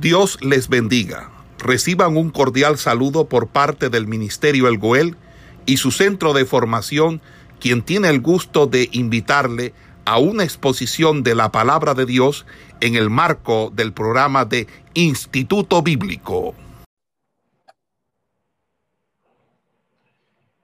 [0.00, 1.30] Dios les bendiga.
[1.58, 5.16] Reciban un cordial saludo por parte del Ministerio El Goel
[5.64, 7.22] y su centro de formación,
[7.60, 9.72] quien tiene el gusto de invitarle
[10.04, 12.44] a una exposición de la palabra de Dios
[12.80, 16.54] en el marco del programa de Instituto Bíblico.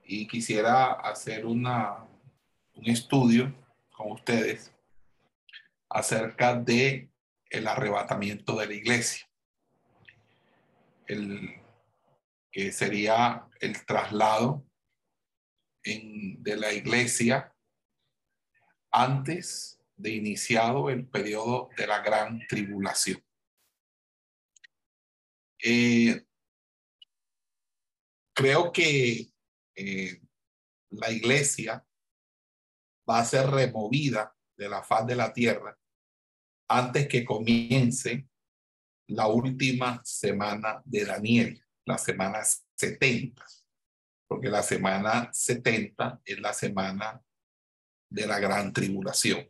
[0.04, 1.66] Y quisiera hacer un
[2.84, 3.50] estudio
[3.96, 4.70] con ustedes
[5.88, 7.11] acerca de
[7.52, 9.28] el arrebatamiento de la iglesia.
[11.06, 11.60] El,
[12.50, 14.66] que sería el traslado
[15.84, 17.54] de la iglesia
[18.90, 23.22] antes de iniciado el periodo de la gran tribulación.
[25.62, 26.24] Eh,
[28.34, 29.30] creo que
[29.74, 30.20] eh,
[30.90, 31.86] la iglesia
[33.08, 35.78] va a ser removida de la faz de la tierra
[36.78, 38.26] antes que comience
[39.08, 42.40] la última semana de Daniel, la semana
[42.76, 43.44] 70,
[44.26, 47.22] porque la semana 70 es la semana
[48.10, 49.48] de la gran tribulación.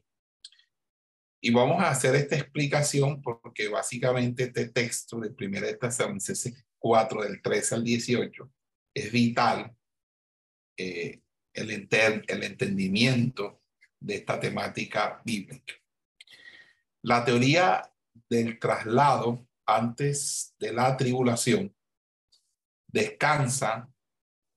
[1.40, 7.22] Y vamos a hacer esta explicación porque básicamente este texto de 1 de Tesalonicenses 4
[7.22, 8.52] del 13 al 18
[8.94, 9.76] es vital
[10.76, 11.20] eh,
[11.52, 13.62] el, el entendimiento
[14.00, 15.74] de esta temática bíblica.
[17.02, 17.92] La teoría
[18.30, 21.74] del traslado antes de la tribulación
[22.86, 23.92] descansa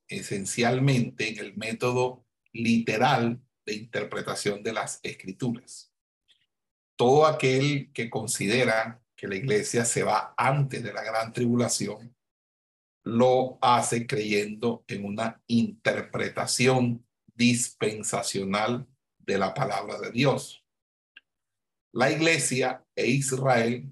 [0.07, 5.91] esencialmente en el método literal de interpretación de las escrituras.
[6.95, 12.15] Todo aquel que considera que la iglesia se va antes de la gran tribulación,
[13.03, 18.87] lo hace creyendo en una interpretación dispensacional
[19.17, 20.64] de la palabra de Dios.
[21.95, 23.89] La iglesia e Israel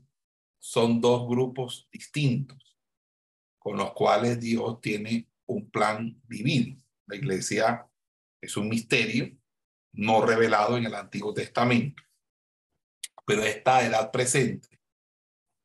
[0.59, 2.77] son dos grupos distintos
[3.57, 6.83] con los cuales Dios tiene un plan divino.
[7.07, 7.89] La iglesia
[8.41, 9.31] es un misterio
[9.93, 12.03] no revelado en el Antiguo Testamento,
[13.25, 14.81] pero esta edad presente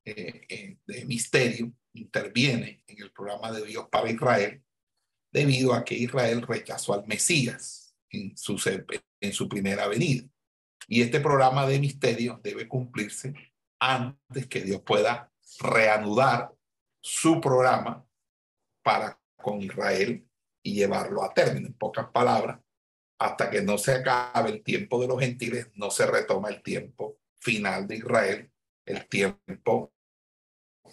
[0.04, 4.62] eh, eh, de misterio interviene en el programa de Dios para Israel
[5.32, 8.60] debido a que Israel rechazó al Mesías en su,
[9.20, 10.28] en su primera venida.
[10.88, 13.34] Y este programa de misterio debe cumplirse
[13.78, 16.52] antes que Dios pueda reanudar
[17.00, 18.06] su programa
[18.82, 20.26] para con Israel
[20.62, 21.68] y llevarlo a término.
[21.68, 22.58] En pocas palabras,
[23.18, 27.18] hasta que no se acabe el tiempo de los gentiles, no se retoma el tiempo
[27.38, 28.50] final de Israel,
[28.86, 29.92] el tiempo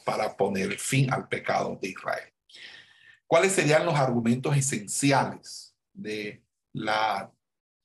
[0.03, 2.33] para poner fin al pecado de Israel.
[3.27, 7.31] ¿Cuáles serían los argumentos esenciales de la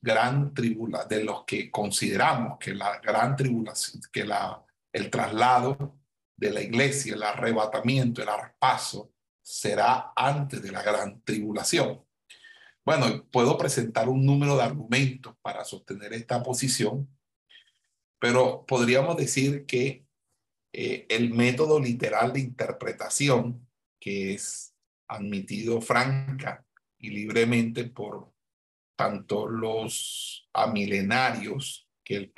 [0.01, 5.99] gran tribulación, de los que consideramos que la gran tribulación, que la, el traslado
[6.35, 12.03] de la iglesia, el arrebatamiento, el arpaso, será antes de la gran tribulación.
[12.83, 17.07] Bueno, puedo presentar un número de argumentos para sostener esta posición,
[18.19, 20.05] pero podríamos decir que
[20.73, 23.67] eh, el método literal de interpretación,
[23.99, 24.73] que es
[25.07, 26.65] admitido franca
[26.97, 28.30] y libremente por
[29.01, 32.31] tanto los amilenarios que,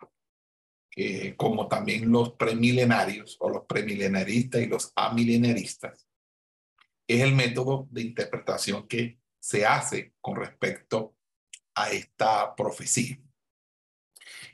[1.35, 6.07] como también los premilenarios o los premilenaristas y los amilenaristas,
[7.05, 11.17] es el método de interpretación que se hace con respecto
[11.75, 13.19] a esta profecía.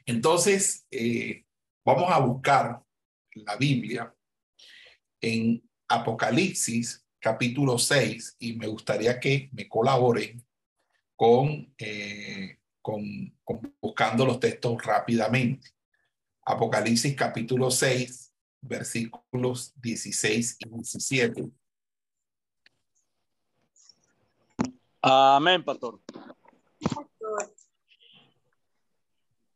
[0.04, 1.46] Entonces, eh,
[1.86, 2.84] vamos a buscar
[3.36, 4.12] la Biblia
[5.22, 10.44] en Apocalipsis capítulo 6 y me gustaría que me colaboren
[11.78, 15.70] eh, con, con, buscando los textos rápidamente.
[16.46, 21.52] Apocalipsis capítulo 6, versículos 16 y 17.
[25.02, 26.00] Amén, pastor.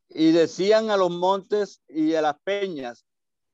[0.09, 3.05] Y decían a los montes y a las peñas,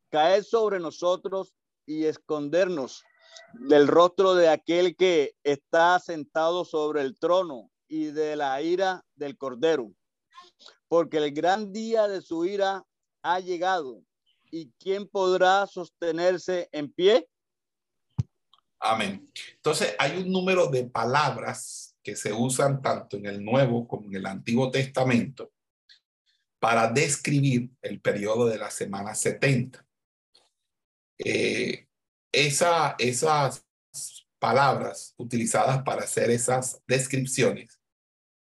[0.09, 1.53] caed sobre nosotros
[1.85, 3.03] y escondernos
[3.53, 9.36] del rostro de aquel que está sentado sobre el trono y de la ira del
[9.38, 9.91] Cordero,
[10.88, 12.86] porque el gran día de su ira
[13.24, 14.01] ha llegado.
[14.51, 17.27] ¿Y quién podrá sostenerse en pie?
[18.80, 19.30] Amén.
[19.56, 24.15] Entonces, hay un número de palabras que se usan tanto en el Nuevo como en
[24.15, 25.51] el Antiguo Testamento
[26.59, 29.86] para describir el periodo de la semana 70.
[31.18, 31.88] Eh,
[32.31, 33.65] esa, esas
[34.39, 37.78] palabras utilizadas para hacer esas descripciones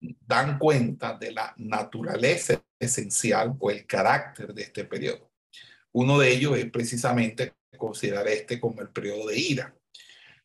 [0.01, 5.31] dan cuenta de la naturaleza esencial o el carácter de este periodo.
[5.93, 9.75] Uno de ellos es precisamente considerar este como el periodo de ira.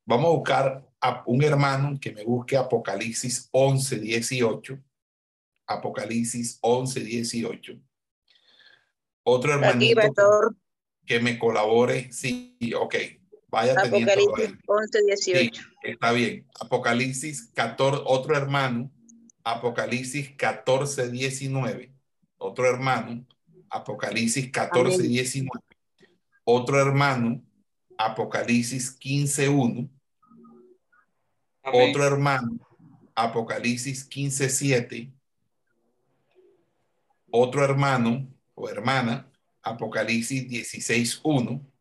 [0.06, 4.80] Vamos a buscar a un hermano que me busque Apocalipsis 11, 18.
[5.68, 7.74] Apocalipsis 11, 18.
[9.24, 10.02] Otro hermanito
[11.06, 12.12] que, me colabore.
[12.12, 12.96] Sí, ok.
[13.48, 15.64] Vaya Apocalipsis 11, 18.
[15.84, 16.48] está bien.
[16.60, 18.92] Apocalipsis 14, otro hermano.
[19.46, 21.94] Apocalipsis 14, 19.
[22.40, 23.24] Otro hermano.
[23.70, 25.50] Apocalipsis 14, 19.
[26.44, 27.44] Otro hermano.
[27.96, 29.90] Apocalipsis 15, 1.
[31.64, 32.60] Otro hermano.
[33.14, 35.14] Apocalipsis 15, 7.
[37.32, 39.32] Otro hermano o hermana.
[39.62, 41.75] Apocalipsis 16, 1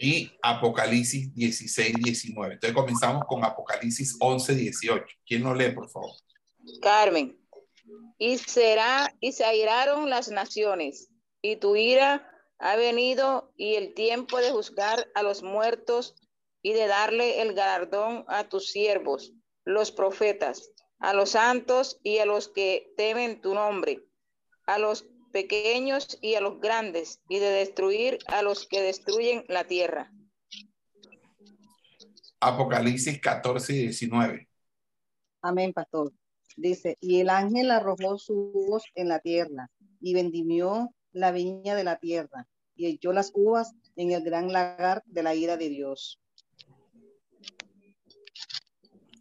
[0.00, 2.54] y Apocalipsis 16, 19.
[2.54, 5.04] Entonces comenzamos con Apocalipsis 11, 18.
[5.26, 6.12] ¿Quién lo lee, por favor?
[6.80, 7.38] Carmen.
[8.18, 11.10] Y será, y se airaron las naciones,
[11.42, 12.26] y tu ira
[12.58, 16.14] ha venido, y el tiempo de juzgar a los muertos
[16.62, 19.32] y de darle el galardón a tus siervos,
[19.64, 24.06] los profetas, a los santos y a los que temen tu nombre,
[24.66, 29.64] a los pequeños y a los grandes, y de destruir a los que destruyen la
[29.64, 30.12] tierra.
[32.40, 34.48] Apocalipsis 14 y 19.
[35.42, 36.12] Amén, pastor.
[36.56, 41.84] Dice, y el ángel arrojó su voz en la tierra y vendimió la viña de
[41.84, 46.20] la tierra y echó las uvas en el gran lagar de la ira de Dios.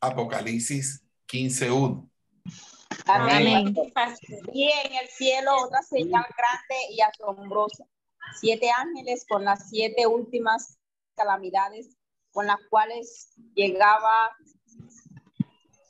[0.01, 2.08] Apocalipsis 15.1.
[3.06, 3.75] Amén.
[4.53, 7.86] Y en el cielo otra señal grande y asombrosa.
[8.39, 10.77] Siete ángeles con las siete últimas
[11.15, 11.97] calamidades
[12.31, 14.27] con las cuales llegaba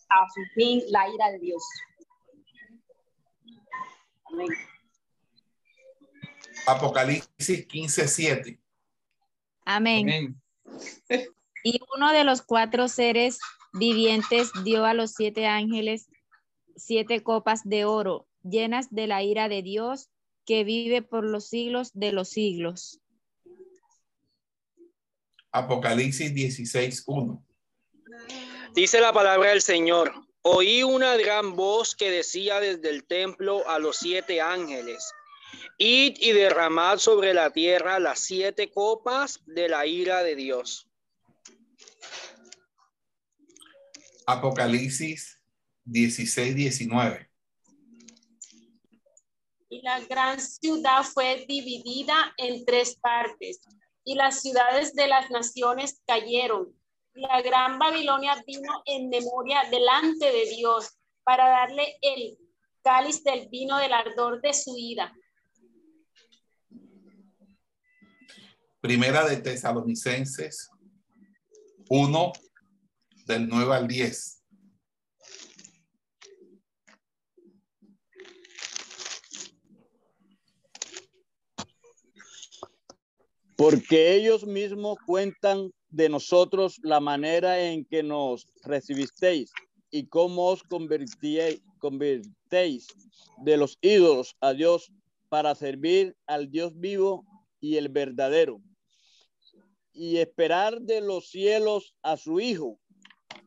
[0.09, 1.63] a su fin la ira de Dios.
[4.25, 4.47] Amén.
[6.65, 8.59] Apocalipsis 15, 7.
[9.65, 10.41] Amén.
[11.63, 13.39] Y uno de los cuatro seres
[13.73, 16.09] vivientes dio a los siete ángeles
[16.79, 20.09] siete copas de oro, llenas de la ira de Dios,
[20.45, 22.99] que vive por los siglos de los siglos.
[25.51, 27.45] Apocalipsis 16, 1.
[28.73, 30.13] Dice la palabra del Señor.
[30.41, 35.11] Oí una gran voz que decía desde el templo a los siete ángeles,
[35.77, 40.87] id y derramad sobre la tierra las siete copas de la ira de Dios.
[44.25, 45.38] Apocalipsis
[45.91, 47.29] 16, 19.
[49.69, 53.59] Y la gran ciudad fue dividida en tres partes,
[54.03, 56.73] y las ciudades de las naciones cayeron.
[57.13, 62.37] La gran Babilonia vino en memoria delante de Dios para darle el
[62.81, 65.13] cáliz del vino del ardor de su ira.
[68.79, 70.69] Primera de Tesalonicenses
[71.89, 72.31] 1,
[73.25, 74.38] del 9 al 10.
[83.59, 89.51] Porque ellos mismos cuentan de nosotros la manera en que nos recibisteis
[89.91, 92.87] y cómo os convertíais, convertéis
[93.43, 94.93] de los ídolos a Dios
[95.27, 97.25] para servir al Dios vivo
[97.59, 98.61] y el verdadero
[99.91, 102.79] y esperar de los cielos a su Hijo,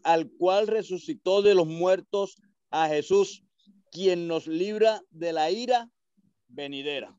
[0.03, 2.37] al cual resucitó de los muertos
[2.69, 3.45] a Jesús,
[3.91, 5.91] quien nos libra de la ira
[6.49, 7.17] venidera.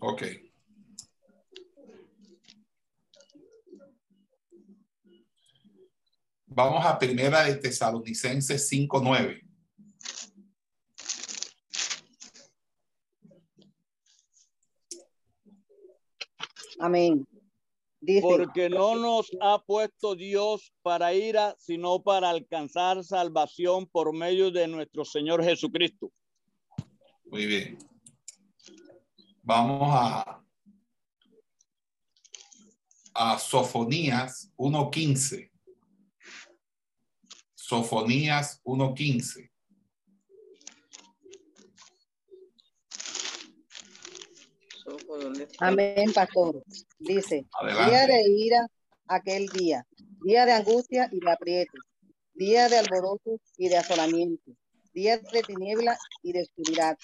[0.00, 0.24] Ok.
[6.56, 9.42] Vamos a primera de Tesalonicenses 5.9.
[16.78, 17.26] Amén.
[18.20, 24.68] Porque no nos ha puesto Dios para ira, sino para alcanzar salvación por medio de
[24.68, 26.12] nuestro Señor Jesucristo.
[27.24, 27.78] Muy bien.
[29.42, 30.40] Vamos a,
[33.12, 35.53] a Sofonías 1.15.
[37.74, 39.50] Sofonías 1.15.
[45.58, 46.62] Amén, pastor.
[47.00, 47.44] Dice,
[47.88, 48.64] día de ira
[49.08, 49.84] aquel día,
[50.22, 51.72] día de angustia y de aprieto,
[52.34, 54.52] día de alboroto y de asolamiento,
[54.92, 56.96] día de tiniebla y de oscuridad,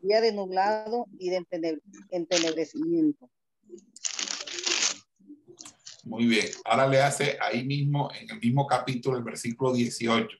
[0.00, 1.44] día de nublado y de
[2.10, 3.25] entenebrecimiento.
[6.06, 6.46] Muy bien.
[6.64, 10.38] Ahora le hace ahí mismo, en el mismo capítulo, el versículo 18.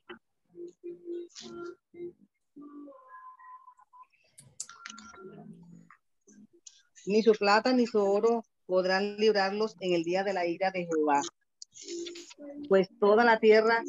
[7.06, 10.87] Ni su plata ni su oro podrán librarlos en el día de la ira de
[10.87, 11.23] Jehová.
[12.68, 13.82] Pues toda la tierra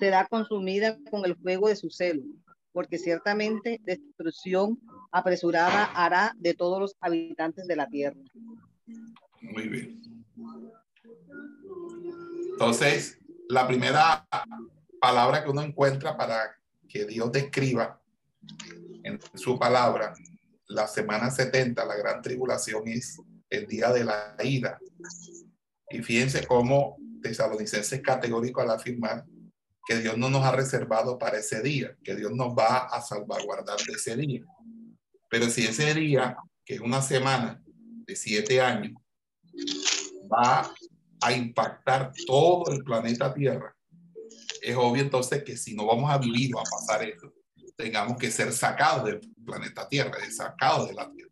[0.00, 2.24] será consumida con el fuego de su celo,
[2.72, 4.80] porque ciertamente destrucción
[5.12, 8.18] apresurada hará de todos los habitantes de la tierra.
[9.42, 10.09] Muy bien.
[12.60, 14.28] Entonces, la primera
[15.00, 16.54] palabra que uno encuentra para
[16.86, 17.98] que Dios describa
[19.02, 20.12] en su palabra
[20.66, 24.78] la semana 70, la gran tribulación es el día de la ira.
[25.88, 29.24] Y fíjense cómo Tesalonicenses es categórico al afirmar
[29.86, 33.78] que Dios no nos ha reservado para ese día, que Dios nos va a salvaguardar
[33.78, 34.44] de ese día.
[35.30, 36.36] Pero si ese día,
[36.66, 37.62] que es una semana
[38.06, 39.00] de siete años,
[40.30, 40.70] va
[41.22, 43.74] a impactar todo el planeta Tierra,
[44.62, 47.32] es obvio entonces que si no vamos a vivir o a pasar eso,
[47.76, 51.30] tengamos que ser sacados del planeta Tierra, sacados de la Tierra.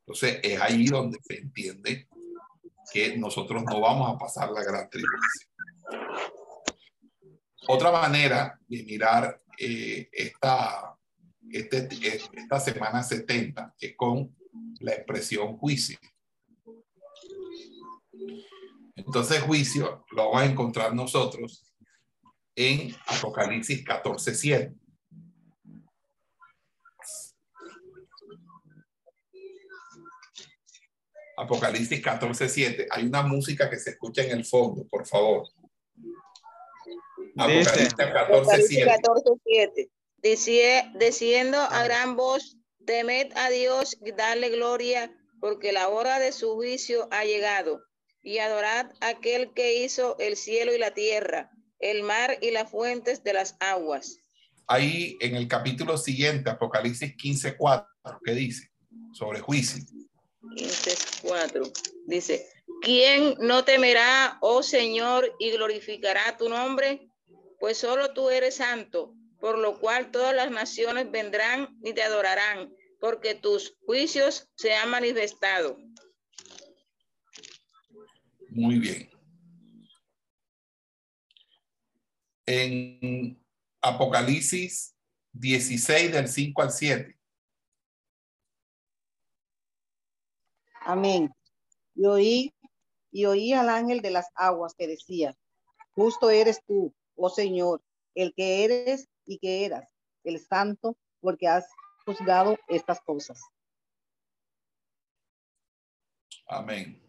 [0.00, 2.08] Entonces es ahí donde se entiende
[2.92, 5.50] que nosotros no vamos a pasar la gran tribulación.
[7.66, 10.94] Otra manera de mirar eh, esta,
[11.50, 11.88] este,
[12.32, 14.34] esta semana 70 es con
[14.80, 15.98] la expresión juicio.
[18.96, 21.64] Entonces juicio lo vamos a encontrar nosotros
[22.54, 24.74] en Apocalipsis 14, 7.
[31.36, 32.86] Apocalipsis 14, 7.
[32.90, 35.48] Hay una música que se escucha en el fondo, por favor.
[37.36, 39.90] Apocalipsis 14, 7.
[40.94, 46.54] diciendo a gran voz, temed a Dios y darle gloria, porque la hora de su
[46.54, 47.82] juicio ha llegado.
[48.24, 52.70] Y adorad a aquel que hizo el cielo y la tierra, el mar y las
[52.70, 54.18] fuentes de las aguas.
[54.66, 57.86] Ahí en el capítulo siguiente, Apocalipsis 15, 4,
[58.24, 58.70] ¿qué dice?
[59.12, 59.84] Sobre juicio.
[60.56, 61.62] 15, 4.
[62.06, 62.48] Dice,
[62.80, 67.08] ¿quién no temerá, oh Señor, y glorificará tu nombre?
[67.60, 72.72] Pues solo tú eres santo, por lo cual todas las naciones vendrán y te adorarán,
[73.00, 75.76] porque tus juicios se han manifestado.
[78.54, 79.10] Muy bien.
[82.46, 83.44] En
[83.82, 84.94] Apocalipsis
[85.32, 87.18] 16 del 5 al 7.
[90.82, 91.34] Amén.
[91.96, 92.54] Y oí,
[93.10, 95.34] y oí al ángel de las aguas que decía,
[95.96, 97.82] justo eres tú, oh Señor,
[98.14, 99.92] el que eres y que eras,
[100.22, 101.66] el santo, porque has
[102.04, 103.40] juzgado estas cosas.
[106.46, 107.03] Amén.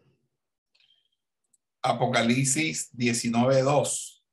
[1.85, 4.23] Apocalipsis 19.2.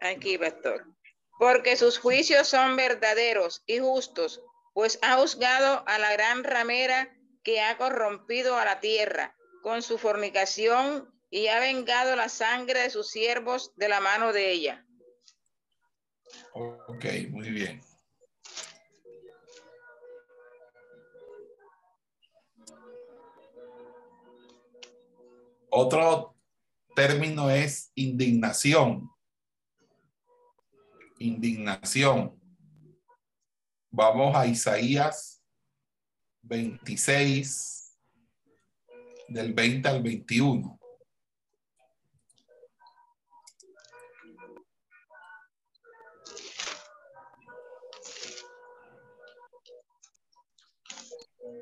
[0.00, 0.92] Aquí, pastor
[1.42, 4.40] porque sus juicios son verdaderos y justos,
[4.74, 9.98] pues ha juzgado a la gran ramera que ha corrompido a la tierra con su
[9.98, 14.86] fornicación y ha vengado la sangre de sus siervos de la mano de ella.
[16.54, 17.80] Ok, muy bien.
[25.74, 26.36] Otro
[26.94, 29.12] término es indignación
[31.22, 32.38] indignación.
[33.90, 35.42] Vamos a Isaías
[36.42, 37.96] 26,
[39.28, 40.78] del 20 al 21.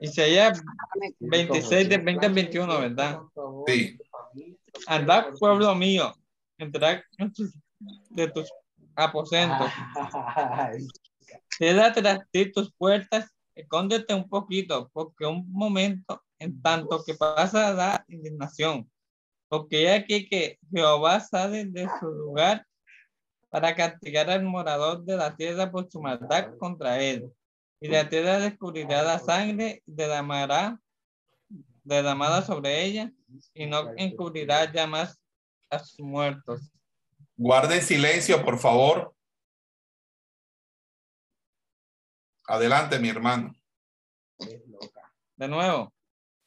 [0.00, 0.62] Isaías
[1.20, 3.20] 26 del 20 al 21, ¿verdad?
[3.66, 3.98] Sí.
[4.86, 6.14] Andad, pueblo mío,
[6.58, 7.00] entrad
[8.10, 8.50] de tus
[8.96, 9.64] aposento.
[11.58, 12.20] Quédate tras
[12.54, 18.90] tus puertas, escóndete un poquito, porque un momento, en tanto que pasa la indignación,
[19.48, 22.66] porque aquí que Jehová sale de su lugar
[23.50, 27.30] para castigar al morador de la tierra por su maldad contra él.
[27.80, 30.78] Y la tierra descubrirá la sangre derramará,
[31.82, 33.10] derramada sobre ella,
[33.54, 35.18] y no encubrirá ya más
[35.70, 36.70] a sus muertos.
[37.36, 39.14] Guarden silencio, por favor.
[42.46, 43.54] Adelante, mi hermano.
[45.36, 45.92] De nuevo.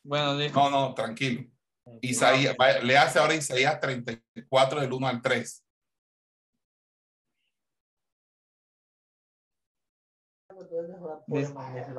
[0.04, 1.50] Bueno, No, no, tranquilo.
[2.02, 5.63] Isaías, le hace ahora Isaías 34 del 1 al 3.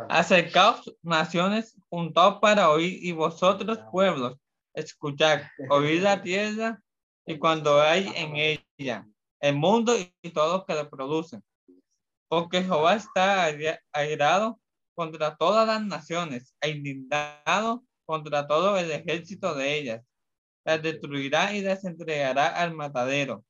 [0.09, 4.37] Acercaos naciones juntos para oír y vosotros pueblos
[4.75, 6.81] escuchad, oír la tierra
[7.27, 9.07] y cuando hay en ella
[9.41, 11.43] el mundo y todos que lo producen.
[12.29, 13.47] porque Jehová está
[13.93, 14.59] airado
[14.95, 20.05] contra todas las naciones e indignado contra todo el ejército de ellas.
[20.65, 23.45] Las destruirá y las entregará al matadero.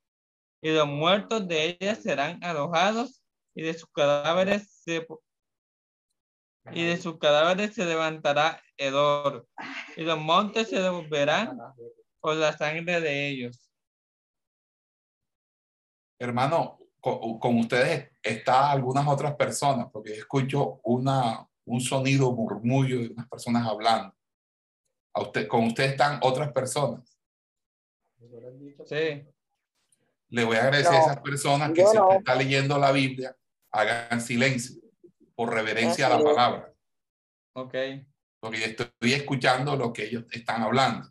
[0.60, 3.22] Y los muertos de ellas serán alojados
[3.54, 5.06] y de sus cadáveres se
[6.72, 9.46] y de sus cadáveres se levantará hedor,
[9.96, 11.58] y los montes se devolverán
[12.20, 13.70] por la sangre de ellos.
[16.18, 23.28] Hermano, con, ustedes está algunas otras personas, porque escucho una, un sonido murmullo de unas
[23.28, 24.14] personas hablando.
[25.12, 27.18] A usted, con ustedes están otras personas.
[28.86, 29.22] Sí.
[30.30, 33.36] Le voy a agradecer a esas personas que si usted está leyendo la Biblia,
[33.70, 34.83] hagan silencio
[35.34, 36.74] por reverencia a la palabra.
[37.54, 37.74] Ok.
[38.40, 41.10] Porque estoy escuchando lo que ellos están hablando.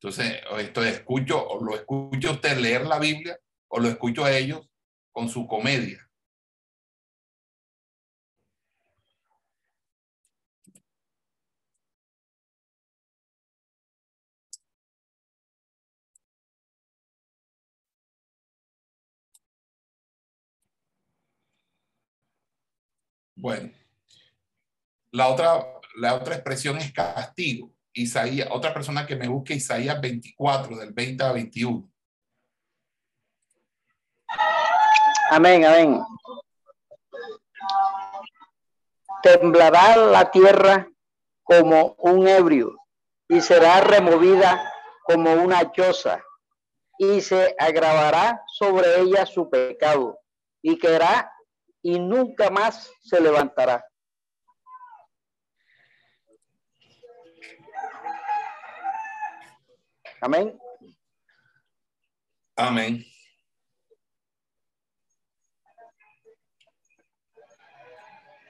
[0.00, 4.68] Entonces, esto escucho, o lo escucho usted leer la Biblia, o lo escucho a ellos
[5.12, 6.05] con su comedia.
[23.36, 23.70] Bueno,
[25.12, 25.62] la otra,
[25.96, 27.70] la otra expresión es castigo.
[27.92, 31.90] Isaías, otra persona que me busque Isaías 24, del 20 a 21.
[35.30, 36.00] Amén, amén.
[39.22, 40.88] Temblará la tierra
[41.42, 42.76] como un ebrio
[43.28, 44.72] y será removida
[45.04, 46.22] como una choza
[46.98, 50.18] y se agravará sobre ella su pecado
[50.62, 51.32] y quedará
[51.82, 53.84] y nunca más se levantará.
[60.20, 60.58] Amén.
[62.56, 63.04] Amén.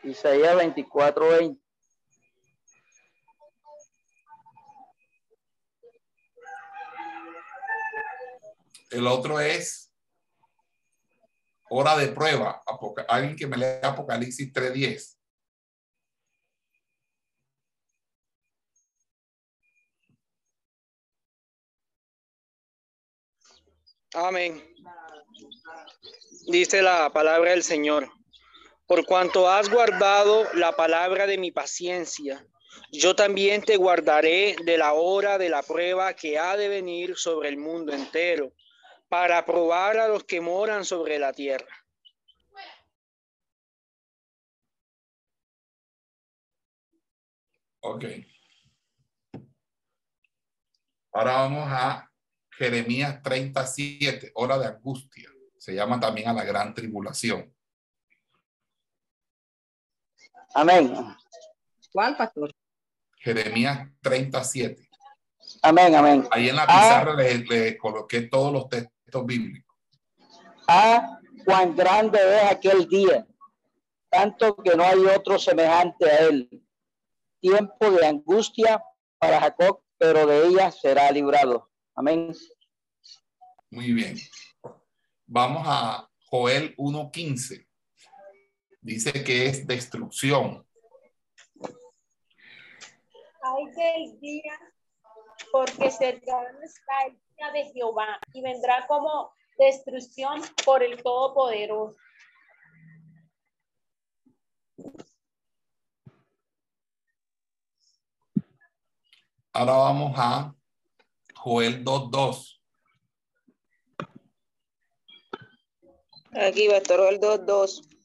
[0.04, 1.66] Isaías 24, 20.
[8.90, 9.85] El otro es
[11.70, 12.62] hora de prueba.
[13.08, 15.16] Alguien que me lea Apocalipsis 3.10.
[24.14, 24.62] Amén.
[26.46, 28.10] Dice la palabra del Señor.
[28.86, 32.46] Por cuanto has guardado la palabra de mi paciencia,
[32.92, 37.48] yo también te guardaré de la hora de la prueba que ha de venir sobre
[37.48, 38.52] el mundo entero,
[39.08, 41.86] para probar a los que moran sobre la tierra.
[47.80, 48.04] Ok.
[51.12, 52.10] Ahora vamos a
[52.50, 55.30] Jeremías 37, hora de angustia.
[55.56, 57.54] Se llama también a la gran tribulación.
[60.54, 60.94] Amén.
[61.92, 62.52] ¿Cuál, pastor?
[63.18, 64.88] Jeremías 37.
[65.62, 66.28] Amén, amén.
[66.30, 67.16] Ahí en la pizarra ah.
[67.16, 69.74] le, coloqué todos los textos bíblicos.
[70.68, 73.26] Ah, cuán grande es aquel día,
[74.10, 76.62] tanto que no hay otro semejante a él.
[77.40, 78.82] Tiempo de angustia
[79.18, 81.70] para Jacob, pero de ella será librado.
[81.94, 82.34] Amén.
[83.70, 84.16] Muy bien.
[85.26, 87.66] Vamos a Joel 1.15
[88.86, 90.64] dice que es destrucción.
[93.42, 94.58] Hay del día,
[95.50, 97.18] porque cercano está el
[97.52, 101.96] de Jehová y vendrá como destrucción por el Todopoderoso.
[109.52, 110.54] Ahora vamos a
[111.34, 112.60] Joel 2.2.
[116.32, 117.96] Aquí va a estar Joel 2.2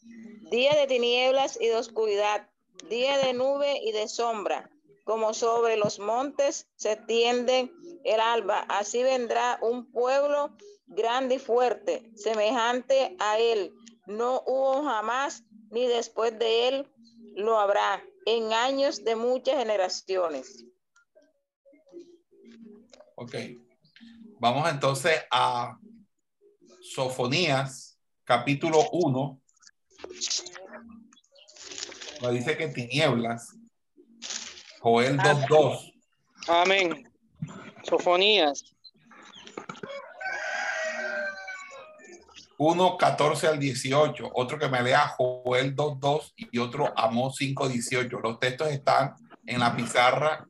[0.52, 2.50] día de tinieblas y de oscuridad,
[2.90, 4.70] día de nube y de sombra,
[5.12, 7.70] como sobre los montes se tiende
[8.06, 10.56] el alba, así vendrá un pueblo
[10.88, 13.74] grande y fuerte, semejante a él.
[14.08, 16.90] No hubo jamás ni después de él
[17.36, 20.64] lo habrá en años de muchas generaciones.
[23.16, 23.36] Ok.
[24.40, 25.78] Vamos entonces a
[26.80, 29.42] Sofonías, capítulo 1,
[32.22, 33.58] lo dice que tinieblas.
[34.82, 35.94] Joel 2.2.
[36.48, 37.08] Amén.
[37.84, 38.64] Sofonías.
[42.58, 44.32] 1, 14 al 18.
[44.34, 48.22] Otro que me lea Joel 2.2 y otro Amós 5.18.
[48.22, 49.16] Los textos están
[49.46, 50.48] en la pizarra.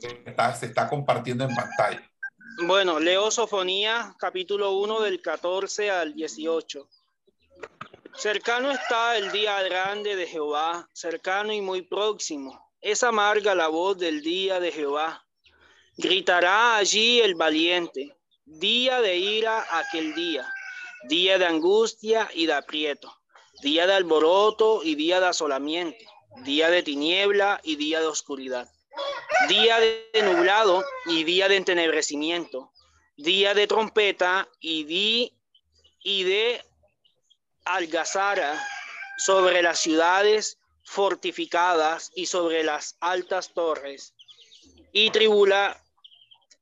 [0.00, 2.02] Está, se está compartiendo en pantalla.
[2.66, 6.88] Bueno, leo Sofonía capítulo 1 del 14 al 18.
[8.14, 12.69] Cercano está el día grande de Jehová, cercano y muy próximo.
[12.80, 15.26] Es amarga la voz del día de Jehová.
[15.98, 18.16] Gritará allí el valiente.
[18.46, 20.50] Día de ira aquel día,
[21.08, 23.14] día de angustia y de aprieto,
[23.62, 26.04] día de alboroto y día de asolamiento,
[26.44, 28.68] día de tiniebla y día de oscuridad,
[29.48, 32.72] día de nublado y día de entenebrecimiento,
[33.16, 35.32] día de trompeta y,
[36.02, 36.64] y de
[37.64, 38.60] algazara
[39.18, 40.59] sobre las ciudades
[40.90, 44.12] fortificadas y sobre las altas torres,
[44.90, 45.80] y tribula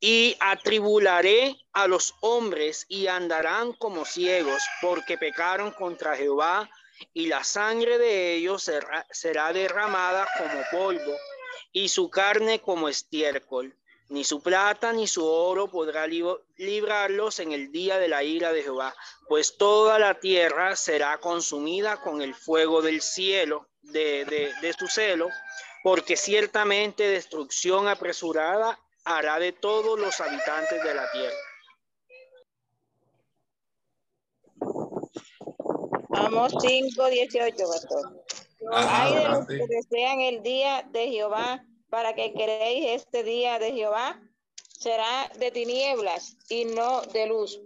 [0.01, 6.69] y atribularé a los hombres y andarán como ciegos porque pecaron contra Jehová
[7.15, 11.17] y la sangre de ellos será, será derramada como polvo
[11.73, 13.75] y su carne como estiércol.
[14.11, 18.63] Ni su plata ni su oro podrá librarlos en el día de la ira de
[18.63, 18.95] Jehová,
[19.27, 24.87] pues toda la tierra será consumida con el fuego del cielo, de, de, de su
[24.89, 25.29] celo,
[25.83, 31.37] porque ciertamente destrucción apresurada hará de todos los habitantes de la tierra.
[36.11, 38.25] Amos 5, 18, pastor.
[38.73, 43.73] Hay de los que desean el día de Jehová, para que queréis este día de
[43.73, 44.21] Jehová,
[44.79, 47.61] será de tinieblas y no de luz.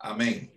[0.00, 0.53] Amén.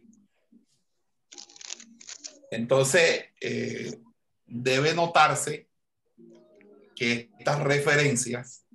[2.52, 4.00] Entonces, eh,
[4.46, 5.70] debe notarse
[6.96, 8.66] que estas referencias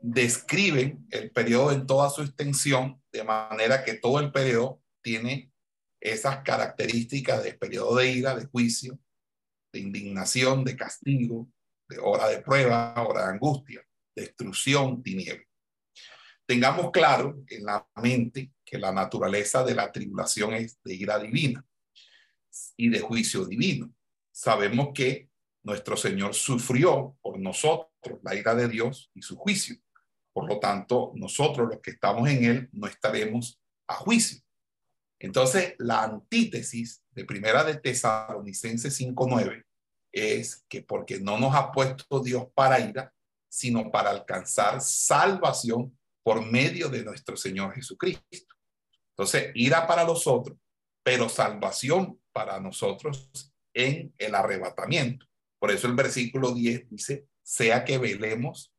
[0.00, 5.52] describen el periodo en toda su extensión, de manera que todo el periodo tiene
[6.00, 8.98] esas características de periodo de ira, de juicio,
[9.72, 11.48] de indignación, de castigo,
[11.88, 13.82] de hora de prueba, hora de angustia,
[14.14, 15.44] destrucción, tiniebla.
[16.46, 21.64] Tengamos claro en la mente que la naturaleza de la tribulación es de ira divina
[22.76, 23.92] y de juicio divino.
[24.30, 25.30] Sabemos que
[25.62, 29.76] nuestro Señor sufrió por nosotros la ira de Dios y su juicio.
[30.32, 34.40] Por lo tanto, nosotros los que estamos en Él no estaremos a juicio.
[35.18, 39.64] Entonces, la antítesis de Primera de Tesalonicenses 5.9
[40.12, 43.12] es que porque no nos ha puesto Dios para ira,
[43.48, 48.54] sino para alcanzar salvación por medio de nuestro Señor Jesucristo.
[49.10, 50.58] Entonces, ira para los otros,
[51.06, 53.30] pero salvación para nosotros
[53.72, 55.24] en el arrebatamiento.
[55.56, 58.74] Por eso el versículo 10 dice, sea que velemos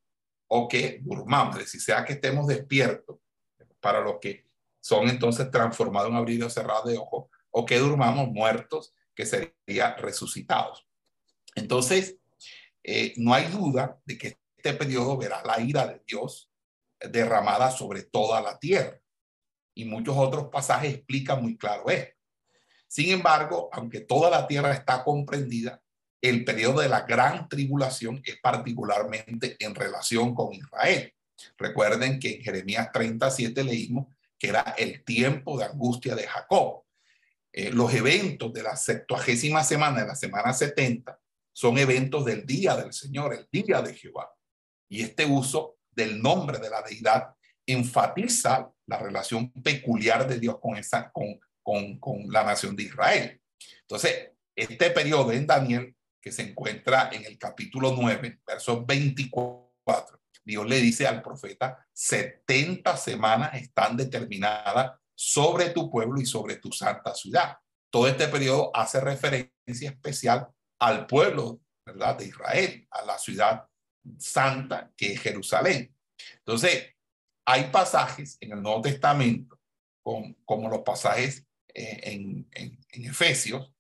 [0.49, 3.17] o que durmamos, es decir, sea que estemos despiertos
[3.79, 4.45] para los que
[4.81, 9.97] son entonces transformados en abrir o cerrado de ojos, o que durmamos muertos, que serían
[9.97, 10.85] resucitados.
[11.55, 12.17] Entonces,
[12.83, 16.51] eh, no hay duda de que este periodo verá la ira de Dios
[16.99, 18.99] derramada sobre toda la tierra.
[19.73, 22.16] Y muchos otros pasajes explican muy claro esto.
[22.87, 25.81] Sin embargo, aunque toda la tierra está comprendida,
[26.21, 31.13] el periodo de la gran tribulación es particularmente en relación con Israel.
[31.57, 34.07] Recuerden que en Jeremías 37 leímos
[34.39, 36.83] que era el tiempo de angustia de Jacob.
[37.51, 41.19] Eh, los eventos de la septuagésima semana, de la semana 70,
[41.51, 44.29] son eventos del día del Señor, el día de Jehová.
[44.89, 47.33] Y este uso del nombre de la deidad
[47.65, 53.41] enfatiza la relación peculiar de Dios con, esa, con, con, con la nación de Israel.
[53.81, 60.17] Entonces, este periodo en Daniel que se encuentra en el capítulo 9, verso 24.
[60.45, 66.71] Dios le dice al profeta, 70 semanas están determinadas sobre tu pueblo y sobre tu
[66.71, 67.57] santa ciudad.
[67.89, 70.47] Todo este periodo hace referencia especial
[70.79, 72.17] al pueblo, ¿verdad?
[72.17, 73.67] De Israel, a la ciudad
[74.17, 75.93] santa que es Jerusalén.
[76.37, 76.95] Entonces,
[77.45, 79.59] hay pasajes en el Nuevo Testamento,
[80.45, 81.46] como los pasajes
[81.79, 83.71] eh, en, Efesios,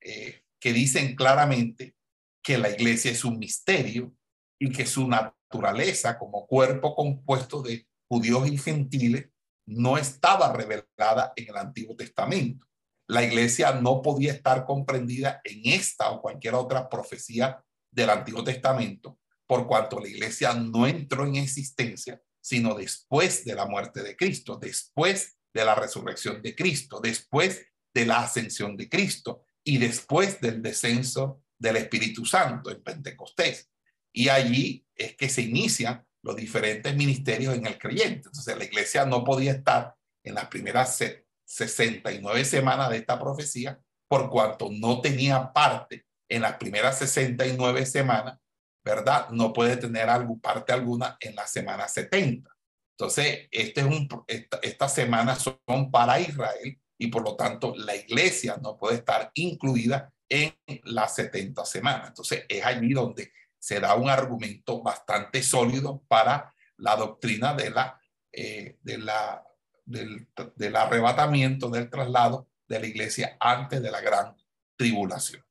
[0.00, 1.94] eh, que dicen claramente
[2.42, 4.12] que la iglesia es un misterio
[4.58, 9.28] y que su naturaleza como cuerpo compuesto de judíos y gentiles
[9.66, 12.66] no estaba revelada en el Antiguo Testamento.
[13.06, 19.20] La iglesia no podía estar comprendida en esta o cualquier otra profecía del Antiguo Testamento,
[19.46, 24.56] por cuanto la iglesia no entró en existencia, sino después de la muerte de Cristo,
[24.56, 30.60] después de la resurrección de Cristo, después de la ascensión de Cristo, y después del
[30.60, 33.70] descenso del Espíritu Santo en Pentecostés.
[34.12, 38.28] Y allí es que se inician los diferentes ministerios en el creyente.
[38.28, 41.02] Entonces la iglesia no podía estar en las primeras
[41.44, 48.38] 69 semanas de esta profecía por cuanto no tenía parte en las primeras 69 semanas,
[48.84, 49.30] ¿verdad?
[49.30, 52.53] No puede tener algo, parte alguna en la semana 70.
[52.96, 57.96] Entonces, este es un, esta, estas semanas son para Israel y por lo tanto la
[57.96, 60.54] iglesia no puede estar incluida en
[60.84, 62.08] las 70 semanas.
[62.08, 68.00] Entonces es allí donde se da un argumento bastante sólido para la doctrina de la,
[68.30, 69.44] eh, de la,
[69.84, 74.36] del, del arrebatamiento, del traslado de la iglesia antes de la gran
[74.76, 75.44] tribulación.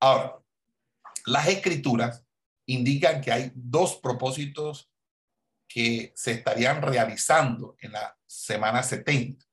[0.00, 0.38] Ahora,
[1.26, 2.24] las escrituras
[2.66, 4.89] indican que hay dos propósitos
[5.72, 9.46] que se estarían realizando en la semana 70.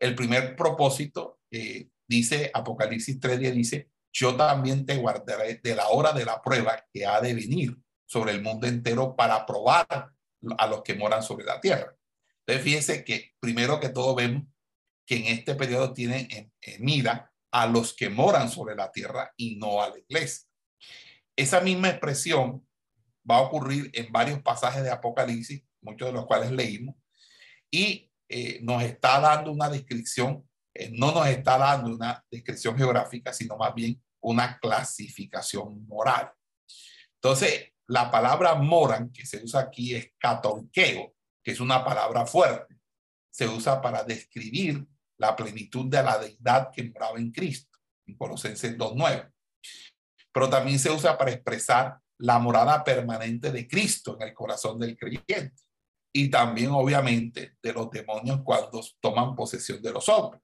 [0.00, 6.12] El primer propósito, eh, dice Apocalipsis 3.10, dice, yo también te guardaré de la hora
[6.12, 10.12] de la prueba que ha de venir sobre el mundo entero para probar
[10.56, 11.94] a los que moran sobre la tierra.
[12.40, 14.44] Entonces, fíjense que primero que todo vemos
[15.06, 19.30] que en este periodo tienen en, en mira a los que moran sobre la tierra
[19.36, 20.48] y no a la iglesia.
[21.36, 22.66] Esa misma expresión
[23.28, 26.96] va a ocurrir en varios pasajes de Apocalipsis, muchos de los cuales leímos,
[27.70, 33.32] y eh, nos está dando una descripción, eh, no nos está dando una descripción geográfica,
[33.32, 36.32] sino más bien una clasificación moral.
[37.16, 42.76] Entonces, la palabra moran que se usa aquí es catonqueo, que es una palabra fuerte.
[43.30, 44.86] Se usa para describir
[45.18, 49.30] la plenitud de la deidad que moraba en Cristo, en Colosenses 2.9.
[50.32, 54.96] Pero también se usa para expresar la morada permanente de Cristo en el corazón del
[54.96, 55.62] creyente
[56.12, 60.42] y también obviamente de los demonios cuando toman posesión de los hombres.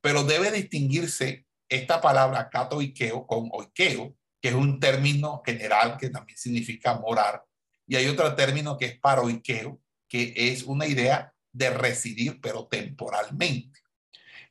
[0.00, 6.38] Pero debe distinguirse esta palabra catoikeo con oikeo, que es un término general que también
[6.38, 7.44] significa morar,
[7.86, 13.80] y hay otro término que es paroikeo, que es una idea de residir pero temporalmente.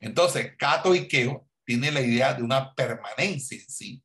[0.00, 4.02] Entonces, catoikeo tiene la idea de una permanencia en sí,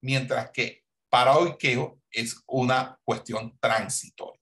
[0.00, 4.40] mientras que para oikeo es una cuestión transitoria.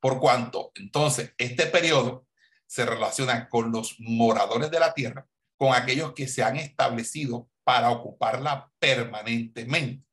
[0.00, 2.26] Por cuanto, entonces, este periodo
[2.66, 7.90] se relaciona con los moradores de la tierra, con aquellos que se han establecido para
[7.90, 10.04] ocuparla permanentemente,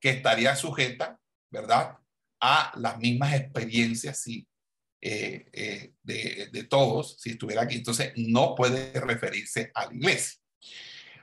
[0.00, 1.98] que estaría sujeta, ¿verdad?,
[2.40, 4.46] a las mismas experiencias eh,
[5.00, 7.76] eh, de, de todos, si estuviera aquí.
[7.76, 10.40] Entonces, no puede referirse a la iglesia.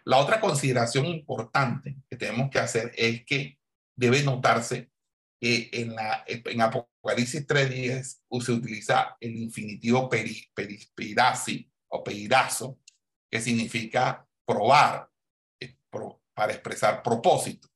[0.04, 3.58] La otra consideración importante que tenemos que hacer es que
[3.96, 4.92] debe notarse
[5.40, 10.50] que en, la, en Apocalipsis 3.10 se utiliza el infinitivo peri,
[11.90, 12.80] o peirazo,
[13.30, 15.10] que significa probar,
[15.60, 15.76] eh,
[16.34, 17.70] para expresar propósito.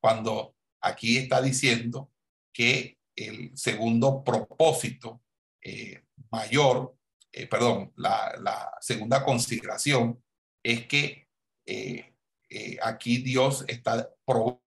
[0.00, 2.12] Cuando aquí está diciendo
[2.52, 5.22] que el segundo propósito
[5.62, 6.96] eh, mayor,
[7.32, 10.22] eh, perdón, la, la, segunda consideración
[10.62, 11.26] es que
[12.82, 14.62] aquí Dios está probando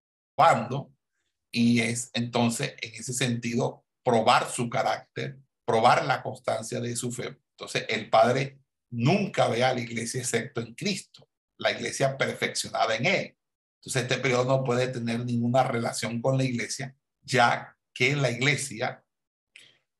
[1.52, 7.38] y es entonces en ese sentido probar su carácter, probar la constancia de su fe.
[7.52, 11.28] Entonces el Padre nunca ve a la iglesia excepto en Cristo,
[11.58, 13.38] la iglesia perfeccionada en Él.
[13.76, 19.04] Entonces este periodo no puede tener ninguna relación con la iglesia, ya que la iglesia,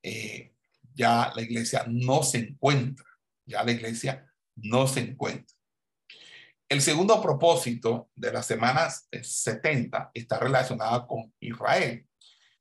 [0.04, 0.54] eh,
[0.94, 3.06] ya la iglesia no se encuentra,
[3.46, 5.56] ya la iglesia no se encuentra.
[6.72, 12.08] El segundo propósito de las semanas 70 está relacionado con Israel.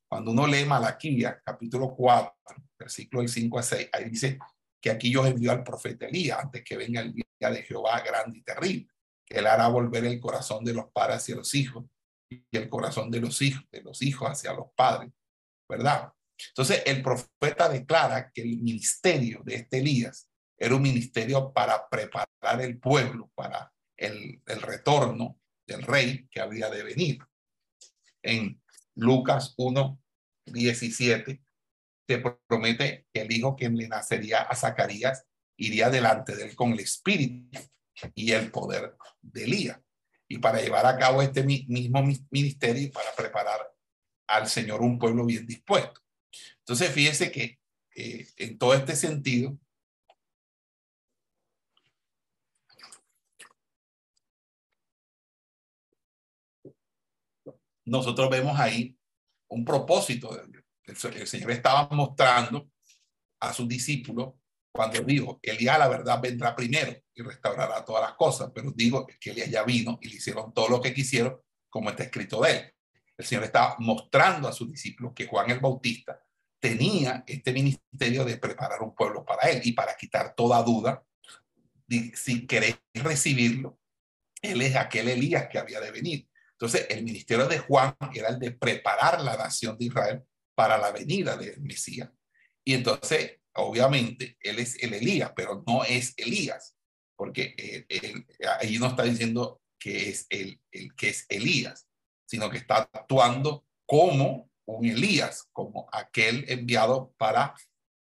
[0.08, 2.34] Cuando uno lee Malaquía, capítulo 4,
[2.76, 4.36] versículo del 5 a 6, ahí dice
[4.82, 8.38] que aquí yo envió al profeta Elías antes que venga el día de Jehová grande
[8.38, 8.90] y terrible,
[9.24, 11.84] que él hará volver el corazón de los padres hacia los hijos
[12.28, 15.12] y el corazón de los hijos, de los hijos hacia los padres,
[15.68, 16.12] ¿verdad?
[16.48, 22.60] Entonces el profeta declara que el ministerio de este Elías era un ministerio para preparar
[22.60, 27.18] el pueblo para el, retorno del rey que había de venir.
[28.22, 28.60] En
[28.96, 30.00] Lucas 1,
[30.46, 31.42] 17,
[32.06, 35.24] te promete que el hijo que le nacería a Zacarías
[35.56, 37.58] iría delante de él con el espíritu
[38.14, 39.78] y el poder de Elías.
[40.26, 43.60] Y para llevar a cabo este mismo ministerio y para preparar
[44.26, 46.00] al Señor un pueblo bien dispuesto.
[46.60, 47.58] Entonces, fíjese que
[47.94, 49.58] en todo este sentido,
[57.90, 58.96] nosotros vemos ahí
[59.48, 60.40] un propósito.
[60.84, 62.70] El, Señor estaba mostrando
[63.40, 64.34] a sus discípulos
[64.72, 69.30] cuando dijo, Elías la verdad vendrá primero y restaurará todas las cosas, pero digo que
[69.30, 72.74] Elías ya vino y le hicieron todo lo que quisieron, como está escrito de él.
[73.16, 76.20] El Señor estaba mostrando a sus discípulos que Juan el Bautista
[76.60, 81.04] tenía este ministerio de preparar un pueblo para él y para quitar toda duda,
[82.14, 83.80] si queréis recibirlo,
[84.42, 86.29] él es aquel Elías que había de venir.
[86.60, 90.22] Entonces, el ministerio de Juan era el de preparar la nación de Israel
[90.54, 92.10] para la venida del Mesías.
[92.62, 96.76] Y entonces, obviamente, él es el Elías, pero no es Elías,
[97.16, 97.86] porque
[98.60, 101.88] ahí no está diciendo que es, el, el, que es Elías,
[102.26, 107.54] sino que está actuando como un Elías, como aquel enviado para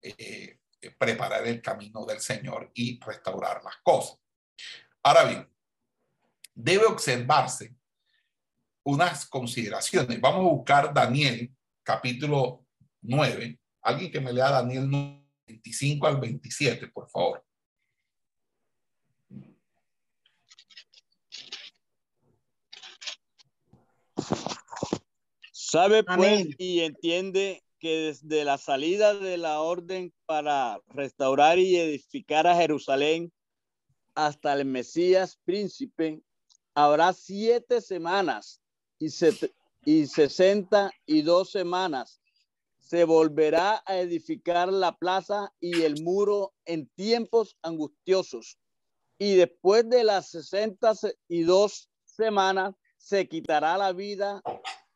[0.02, 0.58] eh,
[0.98, 4.18] preparar el camino del Señor y restaurar las cosas.
[5.04, 5.48] Ahora bien,
[6.54, 7.77] debe observarse
[8.88, 10.18] unas consideraciones.
[10.18, 12.64] Vamos a buscar Daniel, capítulo
[13.02, 13.58] 9.
[13.82, 14.88] Alguien que me lea Daniel
[15.46, 17.44] 25 al 27, por favor.
[25.52, 32.46] Sabe pues y entiende que desde la salida de la orden para restaurar y edificar
[32.46, 33.30] a Jerusalén
[34.14, 36.22] hasta el Mesías príncipe,
[36.72, 38.62] habrá siete semanas
[38.98, 42.20] y, sesenta y dos semanas.
[42.78, 48.58] Se volverá a edificar la plaza y el muro en tiempos angustiosos.
[49.18, 50.92] Y después de las sesenta
[51.28, 54.42] y dos semanas, se quitará la vida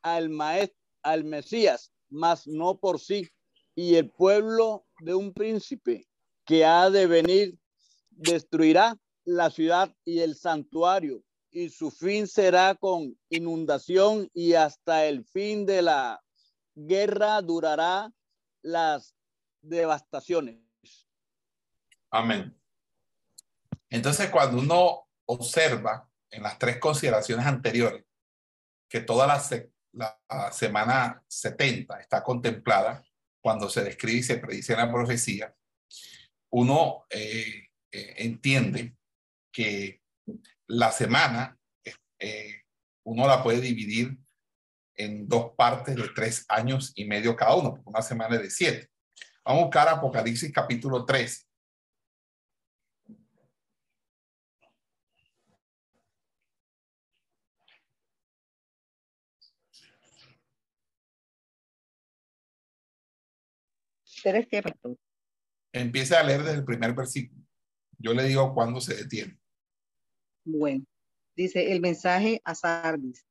[0.01, 3.29] al maestro, al Mesías, mas no por sí.
[3.75, 6.07] Y el pueblo de un príncipe
[6.45, 7.57] que ha de venir
[8.11, 15.23] destruirá la ciudad y el santuario, y su fin será con inundación y hasta el
[15.23, 16.21] fin de la
[16.75, 18.11] guerra durará
[18.63, 19.15] las
[19.61, 20.59] devastaciones.
[22.09, 22.59] Amén.
[23.89, 28.03] Entonces, cuando uno observa en las tres consideraciones anteriores
[28.89, 33.03] que toda la, semana 70 está contemplada
[33.39, 35.55] cuando se describe y se predice la profecía,
[36.49, 38.95] uno eh, eh, entiende
[39.51, 40.01] que
[40.67, 41.57] la semana
[42.19, 42.61] eh,
[43.05, 44.17] uno la puede dividir
[44.95, 48.89] en dos partes de tres años y medio cada uno, una semana de siete.
[49.43, 51.49] Vamos a buscar Apocalipsis capítulo 3.
[64.23, 64.63] ¿Tres qué,
[65.73, 67.43] Empiece a leer desde el primer versículo.
[67.97, 69.37] Yo le digo cuándo se detiene.
[70.45, 70.85] Bueno,
[71.35, 73.25] dice el mensaje a Sardis.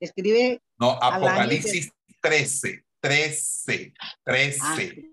[0.00, 0.60] Escribe.
[0.78, 1.90] No, Apocalipsis
[2.20, 5.10] 13, 13, 13.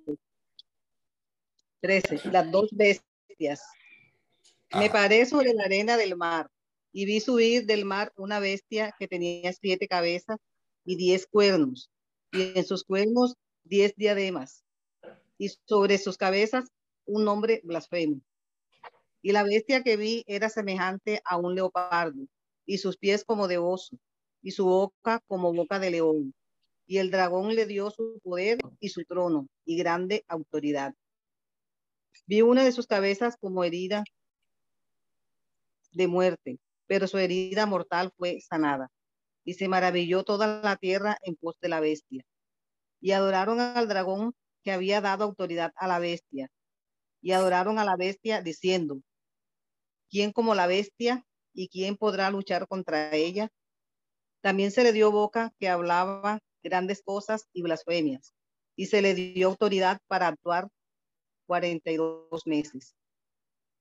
[1.81, 3.61] 13, las dos bestias.
[4.73, 6.49] Me paré sobre la arena del mar
[6.91, 10.37] y vi subir del mar una bestia que tenía siete cabezas
[10.85, 11.89] y diez cuernos,
[12.31, 14.63] y en sus cuernos diez diademas,
[15.37, 16.69] y sobre sus cabezas
[17.05, 18.21] un nombre blasfemo.
[19.23, 22.27] Y la bestia que vi era semejante a un leopardo,
[22.65, 23.97] y sus pies como de oso,
[24.41, 26.33] y su boca como boca de león.
[26.85, 30.93] Y el dragón le dio su poder y su trono y grande autoridad.
[32.25, 34.03] Vi una de sus cabezas como herida
[35.93, 38.89] de muerte, pero su herida mortal fue sanada.
[39.45, 42.25] Y se maravilló toda la tierra en pos de la bestia.
[42.99, 44.33] Y adoraron al dragón
[44.63, 46.49] que había dado autoridad a la bestia.
[47.21, 49.01] Y adoraron a la bestia diciendo,
[50.13, 53.49] ¿quién como la bestia y quién podrá luchar contra ella?
[54.41, 58.35] También se le dio boca que hablaba grandes cosas y blasfemias,
[58.75, 60.69] y se le dio autoridad para actuar
[61.47, 62.95] 42 meses.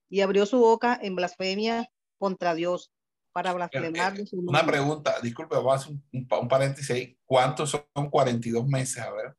[0.08, 1.86] Y abrió su boca en blasfemia
[2.18, 2.90] contra Dios
[3.32, 4.18] para blasfemar.
[4.18, 7.18] Eh, una pregunta, disculpe, voy a hacer un, un, paréntesis ahí.
[7.26, 8.98] ¿Cuántos son 42 meses?
[9.02, 9.36] A ver.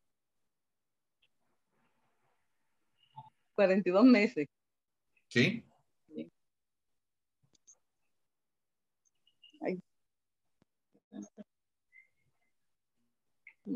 [3.55, 4.47] 42 meses.
[5.27, 5.65] Sí.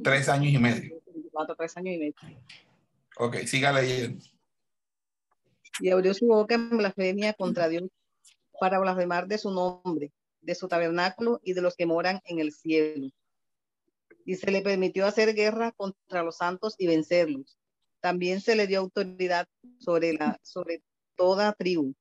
[0.04, 1.02] Tres años y medio.
[1.32, 2.16] Cuatro, tres años y medio.
[3.18, 4.24] Ok, siga leyendo.
[5.80, 7.84] Y abrió su boca en blasfemia contra Dios
[8.60, 12.52] para blasfemar de su nombre, de su tabernáculo y de los que moran en el
[12.52, 13.10] cielo.
[14.26, 17.58] Y se le permitió hacer guerra contra los santos y vencerlos.
[18.02, 19.48] También se le dio autoridad
[19.80, 20.84] sobre, la, sobre
[21.16, 21.94] toda tribu,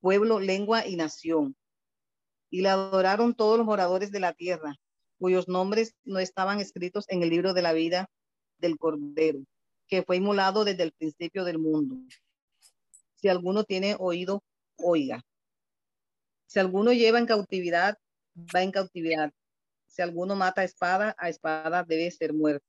[0.00, 1.56] pueblo, lengua y nación.
[2.50, 4.76] Y le adoraron todos los moradores de la tierra,
[5.18, 8.08] cuyos nombres no estaban escritos en el libro de la vida
[8.58, 9.40] del Cordero,
[9.88, 11.96] que fue inmolado desde el principio del mundo.
[13.16, 14.42] Si alguno tiene oído,
[14.76, 15.22] oiga.
[16.46, 17.96] Si alguno lleva en cautividad,
[18.54, 19.32] va en cautividad.
[19.86, 22.66] Si alguno mata a espada, a espada debe ser muerto.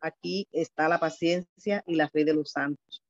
[0.00, 3.02] Aquí está la paciencia y la fe de los santos.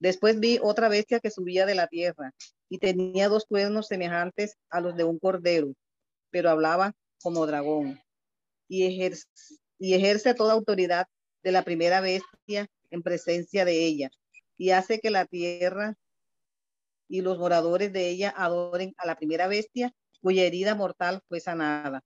[0.00, 2.32] Después vi otra bestia que subía de la tierra
[2.68, 5.74] y tenía dos cuernos semejantes a los de un cordero,
[6.30, 8.00] pero hablaba como dragón
[8.68, 9.26] y ejerce,
[9.78, 11.06] y ejerce toda autoridad
[11.42, 14.10] de la primera bestia en presencia de ella
[14.56, 15.96] y hace que la tierra
[17.08, 22.02] y los moradores de ella adoren a la primera bestia cuya herida mortal fue sanada.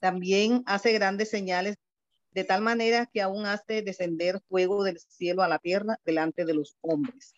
[0.00, 1.76] También hace grandes señales
[2.32, 6.54] de tal manera que aún hace descender fuego del cielo a la tierra delante de
[6.54, 7.34] los hombres.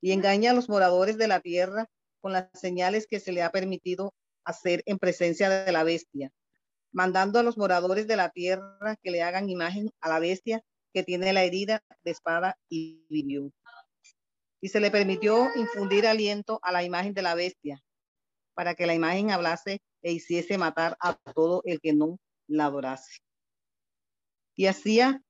[0.00, 1.86] Y engaña a los moradores de la tierra
[2.20, 4.14] con las señales que se le ha permitido
[4.44, 6.30] hacer en presencia de la bestia,
[6.92, 10.62] mandando a los moradores de la tierra que le hagan imagen a la bestia
[10.92, 13.52] que tiene la herida de espada y vivió.
[14.60, 17.82] Y se le permitió infundir aliento a la imagen de la bestia,
[18.54, 23.20] para que la imagen hablase e hiciese matar a todo el que no la adorase.
[24.56, 25.22] Y hacía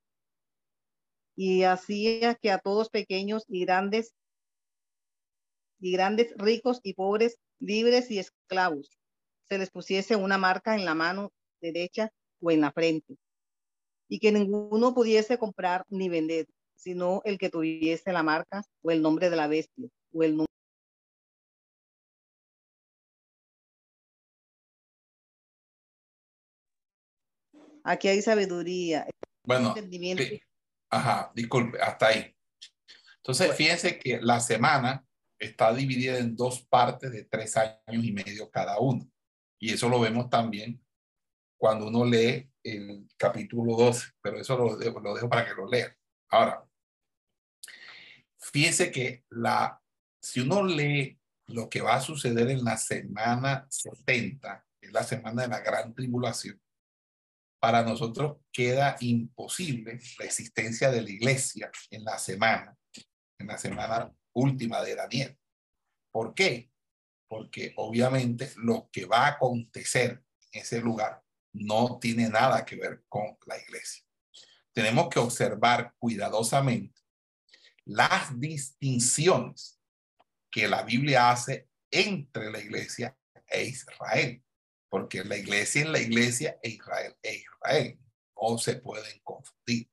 [1.35, 4.13] y hacía que a todos pequeños y grandes
[5.79, 8.99] y grandes, ricos y pobres, libres y esclavos,
[9.51, 13.17] se les pusiese una marca en la mano derecha o en la frente,
[14.07, 19.01] y que ninguno pudiese comprar ni vender, sino el que tuviese la marca o el
[19.01, 20.47] nombre de la bestia o el nombre
[27.83, 29.05] Aquí hay sabiduría.
[29.43, 29.75] Bueno,
[30.89, 32.33] ajá, disculpe, hasta ahí.
[33.17, 35.05] Entonces, fíjense que la semana
[35.37, 39.11] está dividida en dos partes de tres años y medio cada uno.
[39.61, 40.83] Y eso lo vemos también
[41.55, 45.69] cuando uno lee el capítulo 12, pero eso lo dejo, lo dejo para que lo
[45.69, 45.95] lea.
[46.29, 46.67] Ahora,
[48.39, 49.79] fíjense que la,
[50.19, 55.43] si uno lee lo que va a suceder en la semana 70, es la semana
[55.43, 56.59] de la gran tribulación,
[57.59, 62.75] para nosotros queda imposible la existencia de la iglesia en la semana,
[63.37, 65.37] en la semana última de Daniel.
[66.11, 66.70] ¿Por qué?
[67.31, 70.21] Porque obviamente lo que va a acontecer
[70.51, 71.23] en ese lugar
[71.53, 74.03] no tiene nada que ver con la iglesia.
[74.73, 76.99] Tenemos que observar cuidadosamente
[77.85, 79.79] las distinciones
[80.51, 83.17] que la Biblia hace entre la iglesia
[83.47, 84.43] e Israel
[84.91, 87.97] porque la iglesia es la iglesia e Israel es Israel.
[88.35, 89.89] No se pueden confundir.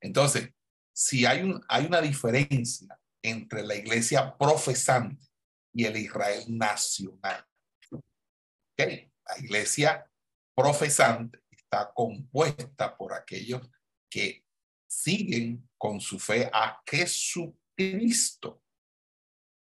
[0.00, 0.52] Entonces,
[0.92, 5.24] si hay, un, hay una diferencia entre la iglesia profesante
[5.78, 7.46] y el Israel nacional.
[8.72, 9.12] ¿okay?
[9.24, 10.10] La iglesia
[10.52, 13.70] profesante está compuesta por aquellos
[14.10, 14.44] que
[14.88, 18.60] siguen con su fe a Jesucristo.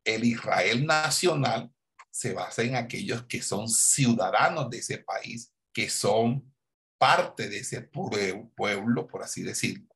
[0.05, 1.69] El Israel nacional
[2.09, 6.55] se basa en aquellos que son ciudadanos de ese país, que son
[6.97, 9.93] parte de ese pueblo, por así decirlo,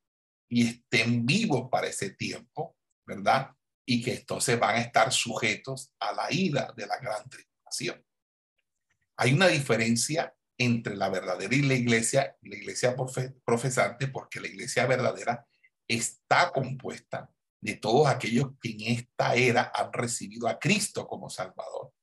[0.49, 2.75] y estén vivos para ese tiempo,
[3.05, 3.55] ¿verdad?
[3.85, 8.03] Y que entonces van a estar sujetos a la ira de la gran tribulación.
[9.17, 12.95] Hay una diferencia entre la verdadera y la iglesia, la iglesia
[13.43, 15.45] profesante, porque la iglesia verdadera
[15.87, 17.29] está compuesta
[17.59, 21.93] de todos aquellos que en esta era han recibido a Cristo como Salvador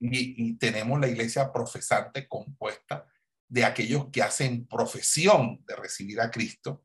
[0.00, 3.06] y, tenemos la iglesia profesante compuesta
[3.48, 6.84] de aquellos que hacen profesión de recibir a Cristo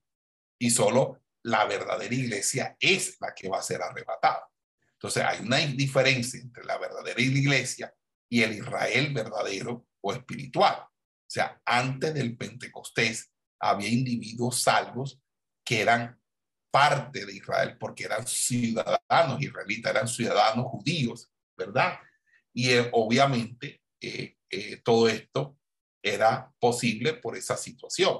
[0.59, 4.47] y solo la verdadera iglesia es la que va a ser arrebatada.
[4.93, 7.93] Entonces hay una diferencia entre la verdadera iglesia
[8.29, 10.75] y el Israel verdadero o espiritual.
[10.79, 15.19] O sea, antes del Pentecostés había individuos salvos
[15.65, 16.19] que eran
[16.71, 21.99] parte de Israel porque eran ciudadanos israelitas, eran ciudadanos judíos, ¿verdad?
[22.53, 25.57] Y eh, obviamente eh, eh, todo esto
[26.01, 28.19] era posible por esa situación.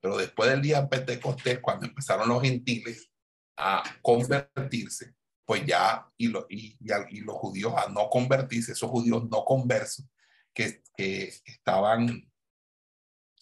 [0.00, 3.10] Pero después del día de Pentecostés, cuando empezaron los gentiles
[3.56, 6.76] a convertirse, pues ya, y, lo, y,
[7.20, 10.06] los judíos a no convertirse, esos judíos no conversos
[10.54, 12.30] que, que estaban,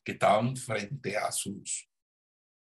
[0.03, 1.89] que estaban frente a sus,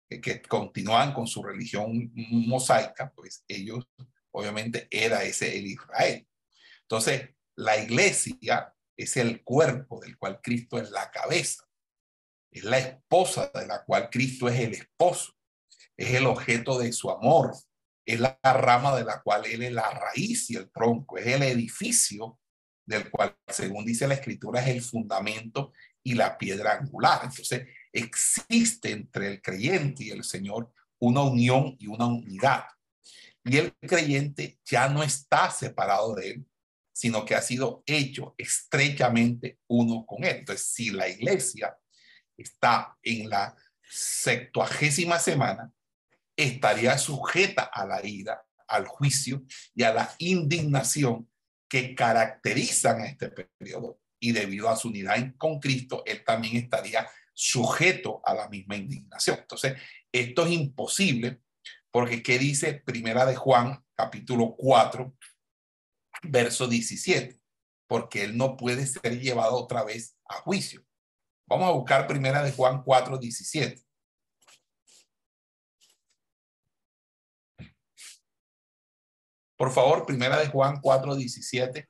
[0.09, 3.87] que continuaban con su religión mosaica, pues ellos,
[4.33, 6.27] obviamente, era ese el Israel.
[6.83, 11.68] Entonces, la iglesia es el cuerpo del cual Cristo es la cabeza.
[12.59, 15.33] Es la esposa de la cual Cristo es el esposo.
[15.97, 17.55] Es el objeto de su amor.
[18.05, 21.19] Es la rama de la cual Él es la raíz y el tronco.
[21.19, 22.39] Es el edificio
[22.85, 27.21] del cual, según dice la escritura, es el fundamento y la piedra angular.
[27.25, 32.65] Entonces, existe entre el creyente y el Señor una unión y una unidad.
[33.45, 36.47] Y el creyente ya no está separado de Él,
[36.93, 40.39] sino que ha sido hecho estrechamente uno con Él.
[40.39, 41.77] Entonces, si la iglesia
[42.39, 45.73] está en la septuagésima semana,
[46.37, 49.43] estaría sujeta a la ira, al juicio
[49.75, 51.29] y a la indignación
[51.69, 54.01] que caracterizan a este periodo.
[54.21, 59.39] Y debido a su unidad con Cristo, Él también estaría sujeto a la misma indignación.
[59.41, 59.77] Entonces,
[60.13, 61.41] esto es imposible
[61.91, 65.15] Porque ¿qué dice Primera de Juan, capítulo 4,
[66.25, 67.41] verso 17?
[67.89, 70.85] Porque él no puede ser llevado otra vez a juicio.
[71.49, 73.83] Vamos a buscar Primera de Juan 4, 17.
[79.57, 81.89] Por favor, Primera de Juan 4, 17.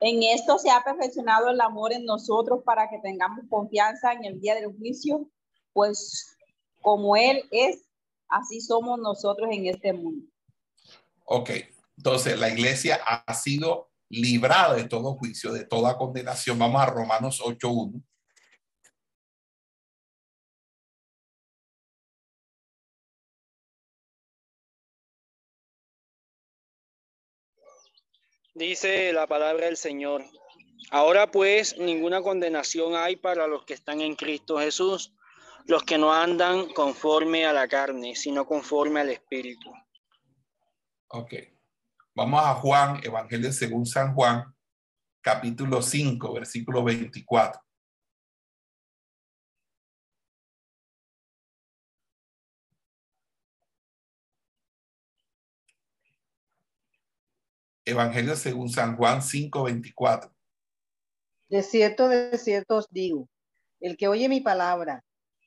[0.00, 4.40] En esto se ha perfeccionado el amor en nosotros para que tengamos confianza en el
[4.40, 5.30] día del juicio,
[5.74, 6.34] pues
[6.80, 7.84] como Él es,
[8.28, 10.26] así somos nosotros en este mundo.
[11.26, 11.50] Ok,
[11.98, 16.58] entonces la iglesia ha sido librada de todo juicio, de toda condenación.
[16.58, 18.02] Vamos a Romanos 8.1.
[28.54, 30.24] Dice la palabra del Señor.
[30.90, 35.14] Ahora pues ninguna condenación hay para los que están en Cristo Jesús,
[35.66, 39.72] los que no andan conforme a la carne, sino conforme al Espíritu.
[41.08, 41.32] Ok.
[42.14, 44.44] Vamos a Juan, Evangelio según San Juan,
[45.22, 47.62] capítulo 5, versículo 24.
[57.84, 60.32] Evangelio según San Juan 5:24.
[61.48, 63.28] De cierto, de cierto os digo,
[63.80, 65.04] el que oye mi palabra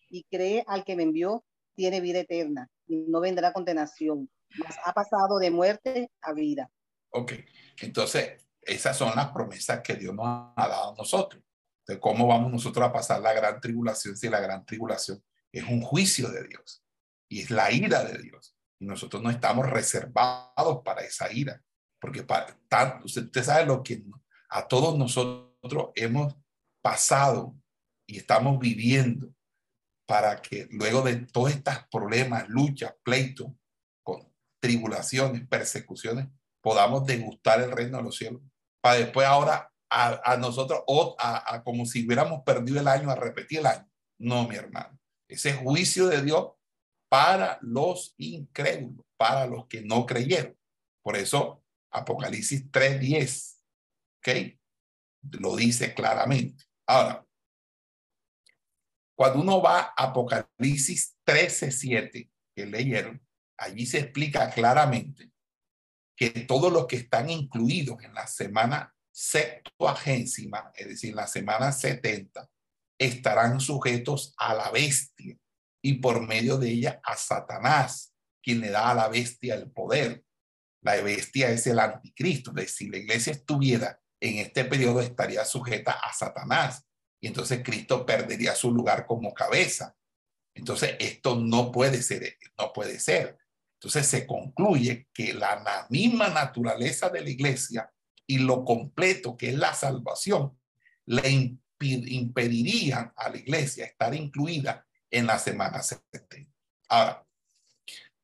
[0.10, 1.44] y cree al que me envió,
[1.76, 6.70] tiene vida eterna y no vendrá condenación, mas ha pasado de muerte a vida.
[7.10, 7.34] Ok,
[7.82, 11.42] entonces esas son las promesas que Dios nos ha dado a nosotros.
[11.88, 15.82] De cómo vamos nosotros a pasar la gran tribulación si la gran tribulación es un
[15.82, 16.84] juicio de Dios
[17.30, 18.56] y es la ira de Dios.
[18.80, 21.62] Y nosotros no estamos reservados para esa ira
[22.06, 22.56] porque para,
[23.04, 24.04] usted, usted sabe lo que
[24.50, 26.36] a todos nosotros hemos
[26.84, 27.56] pasado
[28.08, 29.34] y estamos viviendo
[30.08, 33.48] para que luego de todos estos problemas, luchas, pleitos,
[34.04, 34.32] con
[34.62, 36.28] tribulaciones, persecuciones,
[36.62, 38.44] podamos degustar el reino de los cielos.
[38.84, 43.10] Para después ahora a, a nosotros, o a, a, como si hubiéramos perdido el año,
[43.10, 43.90] a repetir el año.
[44.20, 44.96] No, mi hermano.
[45.28, 46.52] Ese juicio de Dios
[47.10, 50.56] para los incrédulos, para los que no creyeron.
[51.02, 51.65] Por eso
[52.00, 53.58] Apocalipsis 3.10.
[54.20, 54.60] ¿Ok?
[55.42, 56.66] Lo dice claramente.
[56.88, 57.26] Ahora,
[59.16, 63.26] cuando uno va a Apocalipsis 13.7, que leyeron,
[63.58, 65.32] allí se explica claramente
[66.18, 72.50] que todos los que están incluidos en la semana septuagésima, es decir, la semana 70,
[73.00, 75.38] estarán sujetos a la bestia
[75.82, 80.25] y por medio de ella a Satanás, quien le da a la bestia el poder.
[80.86, 82.54] La bestia es el anticristo.
[82.68, 86.86] si la iglesia estuviera en este periodo, estaría sujeta a Satanás.
[87.20, 89.96] Y entonces Cristo perdería su lugar como cabeza.
[90.54, 93.36] Entonces, esto no puede ser, no puede ser.
[93.80, 97.92] Entonces se concluye que la, misma naturaleza de la iglesia
[98.28, 100.56] y lo completo que es la salvación
[101.08, 106.52] le impedirían a la iglesia estar incluida en la semana 70.
[106.90, 107.25] Ahora,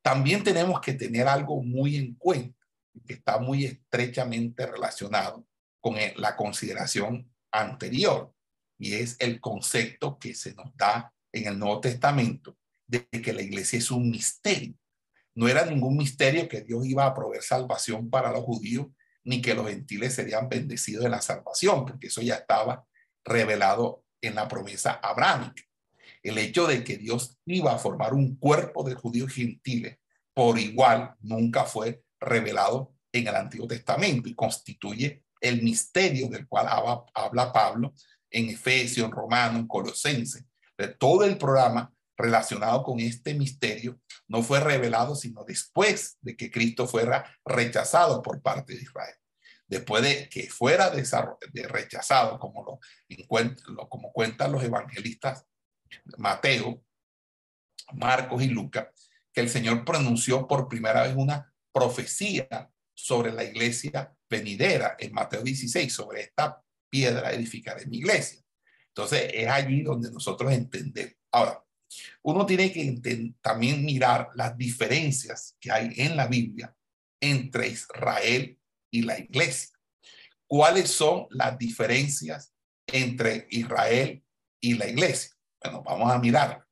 [0.01, 2.57] también tenemos que tener algo muy en cuenta,
[3.05, 5.45] que está muy estrechamente relacionado
[5.79, 8.33] con la consideración anterior,
[8.79, 13.41] y es el concepto que se nos da en el Nuevo Testamento de que la
[13.41, 14.73] iglesia es un misterio.
[15.35, 18.87] No era ningún misterio que Dios iba a proveer salvación para los judíos,
[19.23, 22.85] ni que los gentiles serían bendecidos de la salvación, porque eso ya estaba
[23.23, 25.63] revelado en la promesa abrámica
[26.23, 29.97] el hecho de que Dios iba a formar un cuerpo de judíos gentiles
[30.33, 36.67] por igual nunca fue revelado en el Antiguo Testamento y constituye el misterio del cual
[37.13, 37.93] habla, Pablo
[38.29, 40.45] en Efesios, en Romanos, en Colosenses.
[40.77, 46.51] De todo el programa relacionado con este misterio no fue revelado sino después de que
[46.51, 49.15] Cristo fuera rechazado por parte de Israel.
[49.67, 55.45] Después de que fuera de rechazado, como lo, como cuentan los evangelistas
[56.17, 56.83] Mateo,
[57.93, 58.87] Marcos y Lucas,
[59.33, 65.41] que el Señor pronunció por primera vez una profecía sobre la iglesia venidera en Mateo
[65.41, 68.41] 16, sobre esta piedra edificaré mi iglesia.
[68.87, 71.15] Entonces es allí donde nosotros entendemos.
[71.31, 71.63] Ahora,
[72.23, 76.75] uno tiene que también mirar las diferencias que hay en la Biblia
[77.19, 78.57] entre Israel
[78.91, 79.77] y la iglesia.
[80.47, 82.53] ¿Cuáles son las diferencias
[82.87, 84.23] entre Israel
[84.59, 85.31] y la iglesia?
[85.63, 86.65] Bueno, vamos a mirar.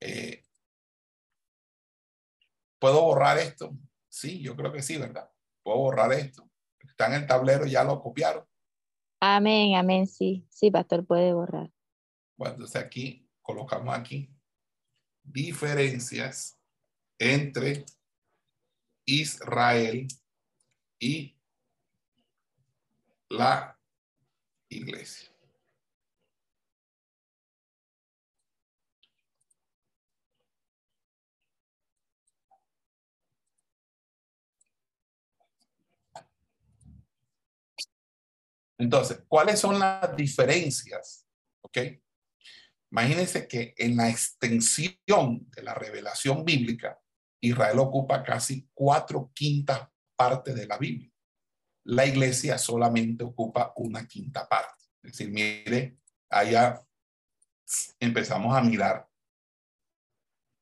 [0.00, 0.42] Eh,
[2.78, 3.76] ¿Puedo borrar esto?
[4.08, 5.30] Sí, yo creo que sí, ¿verdad?
[5.62, 6.48] Puedo borrar esto.
[6.80, 8.46] Está en el tablero, ya lo copiaron.
[9.20, 10.46] Amén, amén, sí.
[10.48, 11.72] Sí, pastor, puede borrar.
[12.36, 14.32] Bueno, entonces aquí colocamos aquí
[15.24, 16.58] diferencias
[17.18, 17.84] entre
[19.04, 20.06] Israel
[21.00, 21.36] y
[23.28, 23.78] la
[24.68, 25.27] iglesia.
[38.78, 41.26] Entonces, ¿cuáles son las diferencias?
[41.62, 41.78] ¿Ok?
[42.90, 46.98] Imagínense que en la extensión de la revelación bíblica,
[47.40, 51.10] Israel ocupa casi cuatro quintas partes de la Biblia.
[51.84, 54.84] La iglesia solamente ocupa una quinta parte.
[55.02, 55.98] Es decir, mire,
[56.30, 56.82] allá
[58.00, 59.08] empezamos a mirar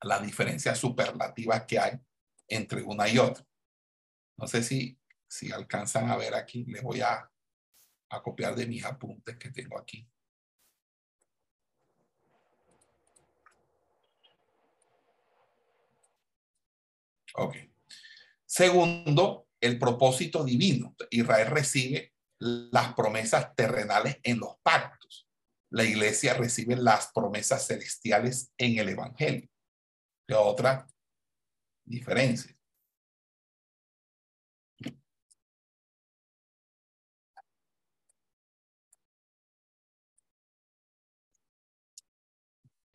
[0.02, 1.98] las diferencias superlativas que hay
[2.48, 3.44] entre una y otra.
[4.36, 4.98] No sé si,
[5.28, 7.30] si alcanzan a ver aquí, les voy a
[8.08, 10.08] a copiar de mis apuntes que tengo aquí.
[17.34, 17.56] Ok.
[18.46, 20.94] Segundo, el propósito divino.
[21.10, 25.28] Israel recibe las promesas terrenales en los pactos.
[25.70, 29.48] La iglesia recibe las promesas celestiales en el evangelio.
[30.26, 30.86] ¿Qué otra
[31.84, 32.55] diferencia?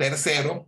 [0.01, 0.67] Tercero,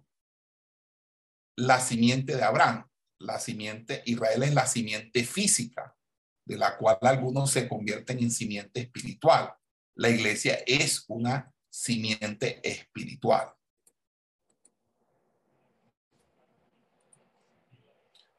[1.55, 2.87] la simiente de Abraham.
[3.17, 5.97] La simiente, Israel es la simiente física,
[6.45, 9.51] de la cual algunos se convierten en simiente espiritual.
[9.95, 13.51] La iglesia es una simiente espiritual.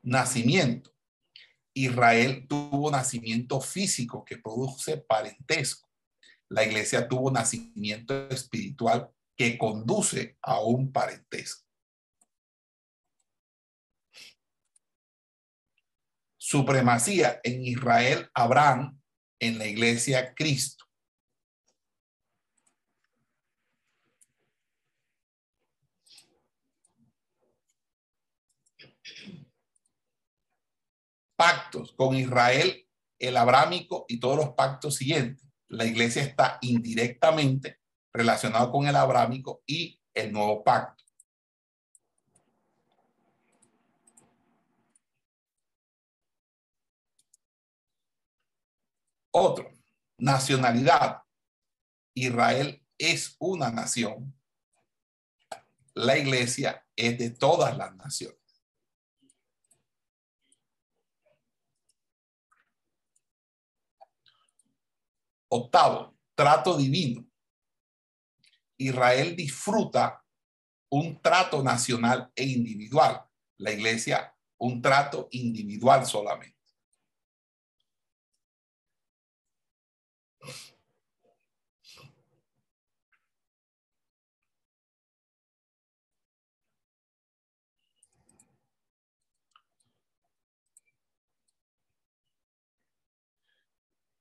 [0.01, 0.95] Nacimiento.
[1.73, 5.91] Israel tuvo nacimiento físico que produce parentesco.
[6.49, 11.65] La iglesia tuvo nacimiento espiritual que conduce a un parentesco.
[16.37, 19.01] Supremacía en Israel, Abraham,
[19.41, 20.85] en la iglesia, Cristo.
[31.37, 32.87] Pactos con Israel,
[33.19, 35.45] el abrámico y todos los pactos siguientes.
[35.69, 37.81] La iglesia está indirectamente
[38.15, 41.03] relacionado con el abrámico y el nuevo pacto.
[49.33, 49.69] Otro,
[50.17, 51.23] nacionalidad.
[52.15, 54.33] Israel es una nación.
[55.93, 58.39] La iglesia es de todas las naciones.
[65.49, 67.27] Octavo, trato divino.
[68.77, 70.25] Israel disfruta
[70.91, 73.25] un trato nacional e individual.
[73.59, 76.55] La iglesia, un trato individual solamente.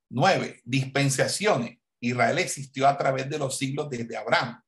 [0.08, 1.83] Nueve, dispensaciones.
[2.08, 4.60] Israel existió a través de los siglos desde Abraham.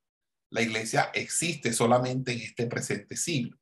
[0.50, 3.58] La iglesia existe solamente en este presente siglo.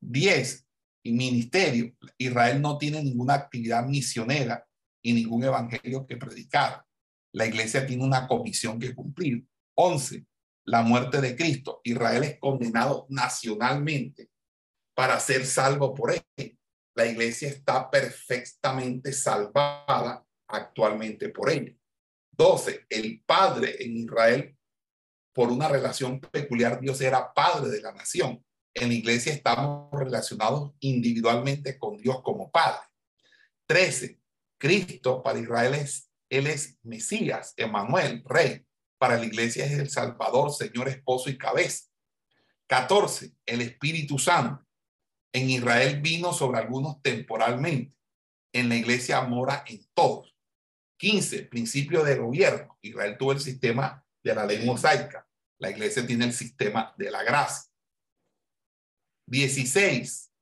[0.00, 0.64] Diez,
[1.12, 1.94] ministerio.
[2.18, 4.66] Israel no tiene ninguna actividad misionera
[5.02, 6.84] y ningún evangelio que predicar.
[7.32, 9.44] La iglesia tiene una comisión que cumplir.
[9.74, 10.24] Once,
[10.64, 11.80] la muerte de Cristo.
[11.84, 14.30] Israel es condenado nacionalmente
[14.94, 16.58] para ser salvo por él.
[16.94, 21.76] La iglesia está perfectamente salvada actualmente por él.
[22.36, 22.86] 12.
[22.88, 24.56] El padre en Israel,
[25.32, 28.44] por una relación peculiar, Dios era padre de la nación.
[28.74, 32.80] En la iglesia estamos relacionados individualmente con Dios como padre.
[33.66, 34.20] 13.
[34.58, 38.66] Cristo para Israel es, Él es Mesías, Emanuel, Rey.
[38.98, 41.84] Para la iglesia es el Salvador, Señor, esposo y cabeza.
[42.66, 43.32] 14.
[43.46, 44.64] El Espíritu Santo.
[45.32, 47.94] En Israel vino sobre algunos temporalmente.
[48.52, 50.33] En la iglesia mora en todos.
[51.04, 52.78] 15, principio de gobierno.
[52.80, 55.28] Israel tuvo el sistema de la ley mosaica.
[55.58, 57.70] La iglesia tiene el sistema de la gracia.
[59.26, 60.32] 16,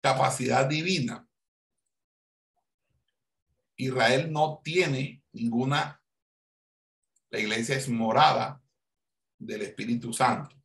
[0.00, 1.26] capacidad divina.
[3.76, 6.02] Israel no tiene ninguna,
[7.30, 8.60] la iglesia es morada
[9.38, 10.57] del Espíritu Santo.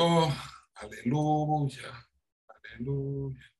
[0.00, 0.32] Oh,
[0.76, 2.08] aleluya,
[2.46, 3.52] aleluya.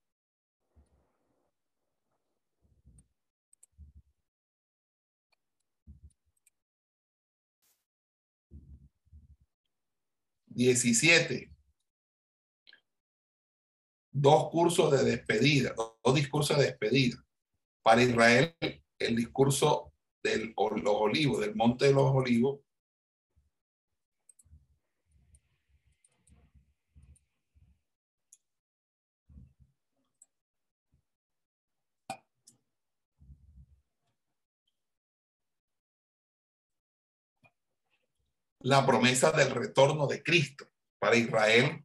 [10.46, 11.50] Diecisiete.
[14.12, 17.16] Dos cursos de despedida, dos discursos de despedida.
[17.82, 18.54] Para Israel,
[19.00, 22.60] el discurso de los olivos, del monte de los olivos,
[38.60, 40.68] la promesa del retorno de Cristo.
[40.98, 41.84] Para Israel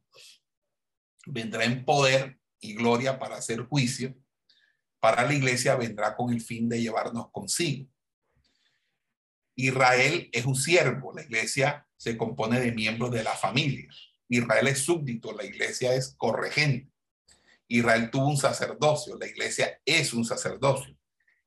[1.26, 4.14] vendrá en poder y gloria para hacer juicio.
[5.00, 7.88] Para la iglesia vendrá con el fin de llevarnos consigo.
[9.56, 13.88] Israel es un siervo, la iglesia se compone de miembros de la familia.
[14.28, 16.90] Israel es súbdito, la iglesia es corregente.
[17.68, 20.96] Israel tuvo un sacerdocio, la iglesia es un sacerdocio.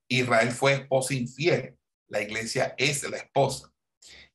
[0.08, 3.74] Israel fue esposa infiel, la iglesia es la esposa.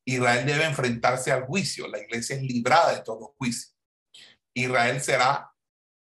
[0.05, 1.89] Israel debe enfrentarse al juicio.
[1.89, 3.73] La iglesia es librada de todo juicio.
[4.55, 5.53] Israel será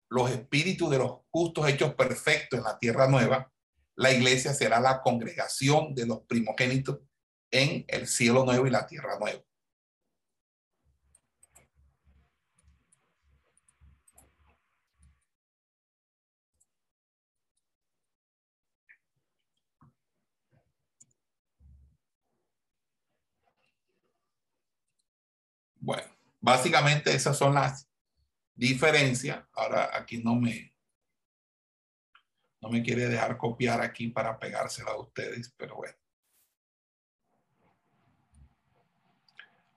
[0.09, 3.51] los espíritus de los justos hechos perfectos en la tierra nueva.
[3.95, 6.99] La iglesia será la congregación de los primogénitos
[7.51, 9.41] en el cielo nuevo y la tierra nueva.
[25.85, 26.07] Bueno,
[26.41, 27.87] básicamente esas son las
[28.55, 29.45] diferencias.
[29.53, 30.73] Ahora aquí no me,
[32.59, 35.95] no me quiere dejar copiar aquí para pegársela a ustedes, pero bueno.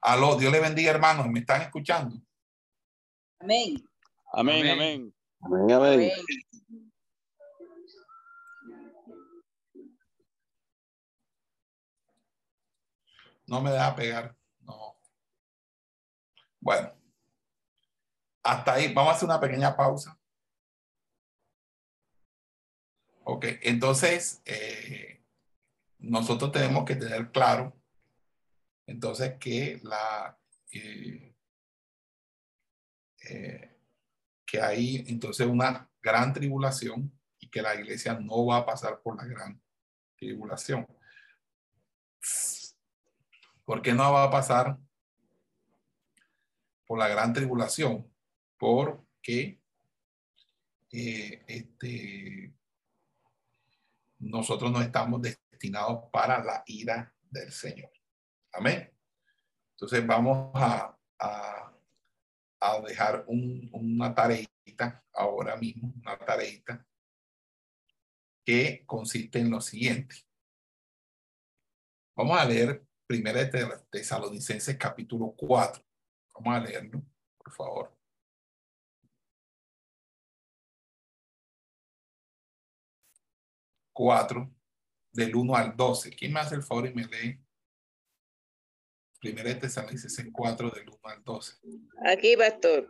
[0.00, 1.28] Aló, Dios le bendiga, hermanos.
[1.28, 2.16] ¿Me están escuchando?
[3.40, 3.86] Amén.
[4.32, 5.14] Amén, amén.
[5.42, 6.10] Amén, amén.
[13.46, 14.37] No me deja pegar.
[16.68, 16.92] Bueno,
[18.42, 18.92] hasta ahí.
[18.92, 20.20] Vamos a hacer una pequeña pausa.
[23.24, 25.24] Ok, entonces eh,
[25.96, 27.74] nosotros tenemos que tener claro
[28.84, 30.38] entonces que la
[30.70, 31.34] eh,
[33.30, 33.80] eh,
[34.44, 39.16] que hay entonces una gran tribulación y que la iglesia no va a pasar por
[39.16, 39.58] la gran
[40.18, 40.86] tribulación.
[43.64, 44.78] ¿Por qué no va a pasar
[46.88, 48.10] por la gran tribulación,
[48.56, 49.60] porque
[50.90, 52.54] eh, este,
[54.18, 57.90] nosotros no estamos destinados para la ira del Señor.
[58.52, 58.90] Amén.
[59.72, 60.94] Entonces vamos a,
[62.86, 66.86] dejar una tareita ahora mismo, una tareita
[68.44, 70.16] que consiste en lo siguiente.
[72.16, 75.87] Vamos a leer Primera de Tesalonicenses capítulo 4.
[76.40, 77.02] Vamos a leerlo,
[77.36, 77.98] por favor.
[83.92, 84.54] Cuatro,
[85.12, 86.10] del 1 al 12.
[86.10, 87.40] ¿Quién me hace el favor y me lee?
[89.20, 91.54] Primera en 4, del 1 al 12.
[92.06, 92.88] Aquí, pastor.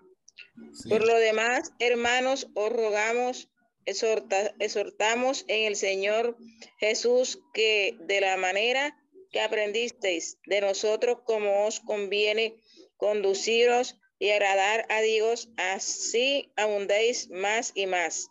[0.89, 3.51] Por lo demás, hermanos, os rogamos,
[3.87, 6.37] exhortamos en el Señor
[6.79, 8.95] Jesús que de la manera
[9.31, 12.61] que aprendisteis de nosotros como os conviene
[12.99, 18.29] conduciros y agradar a Dios, así abundéis más y más.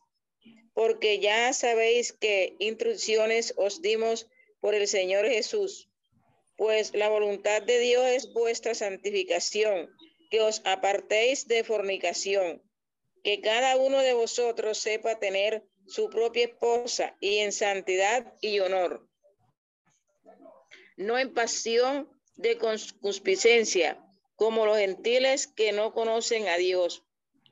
[0.73, 4.27] Porque ya sabéis que instrucciones os dimos
[4.59, 5.89] por el Señor Jesús,
[6.55, 9.89] pues la voluntad de Dios es vuestra santificación,
[10.29, 12.61] que os apartéis de fornicación,
[13.23, 19.07] que cada uno de vosotros sepa tener su propia esposa y en santidad y honor,
[20.97, 24.03] no en pasión de concupiscencia,
[24.37, 27.03] como los gentiles que no conocen a Dios.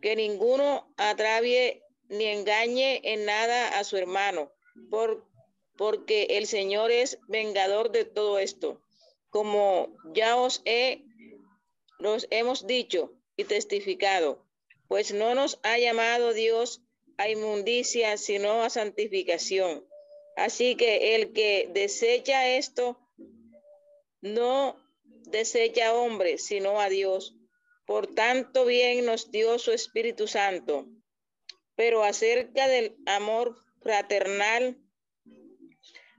[0.01, 4.51] Que ninguno atravie ni engañe en nada a su hermano,
[4.91, 5.27] por,
[5.75, 8.81] porque el Señor es vengador de todo esto.
[9.29, 11.03] Como ya os he,
[11.97, 14.45] los hemos dicho y testificado,
[14.88, 16.83] pues no nos ha llamado Dios
[17.17, 19.83] a inmundicia, sino a santificación.
[20.36, 22.99] Así que el que desecha esto,
[24.21, 24.84] no
[25.32, 27.36] desecha hombre, sino a Dios.
[27.86, 30.88] Por tanto, bien nos dio su Espíritu Santo.
[31.76, 34.78] Pero acerca del amor fraternal,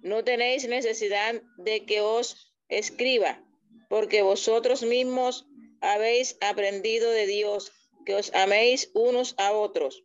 [0.01, 3.43] no tenéis necesidad de que os escriba,
[3.89, 5.47] porque vosotros mismos
[5.81, 7.73] habéis aprendido de Dios
[8.05, 10.05] que os améis unos a otros.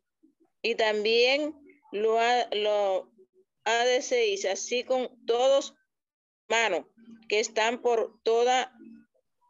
[0.64, 1.54] Y también
[1.92, 3.12] lo, ha, lo
[3.86, 5.76] deseéis así con todos
[6.52, 6.86] hermanos
[7.30, 8.74] que están por toda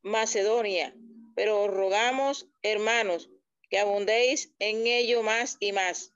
[0.03, 0.95] Macedonia.
[1.35, 3.31] Pero rogamos, hermanos,
[3.69, 6.13] que abundéis en ello más y más,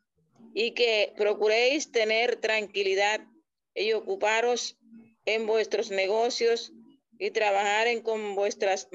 [0.54, 3.22] y que procuréis tener tranquilidad
[3.74, 4.78] y ocuparos
[5.26, 6.72] en vuestros negocios
[7.18, 8.88] y trabajar en con vuestras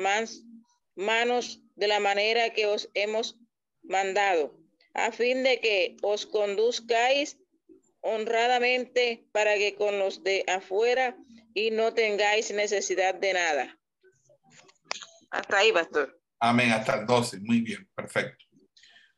[0.95, 3.37] manos de la manera que os hemos
[3.83, 4.55] mandado,
[4.95, 7.39] a fin de que os conduzcáis
[8.03, 11.17] honradamente para que con los de afuera
[11.55, 13.79] y no tengáis necesidad de nada.
[15.31, 16.21] Hasta ahí, pastor.
[16.39, 17.41] Amén, hasta el 12.
[17.41, 18.45] Muy bien, perfecto.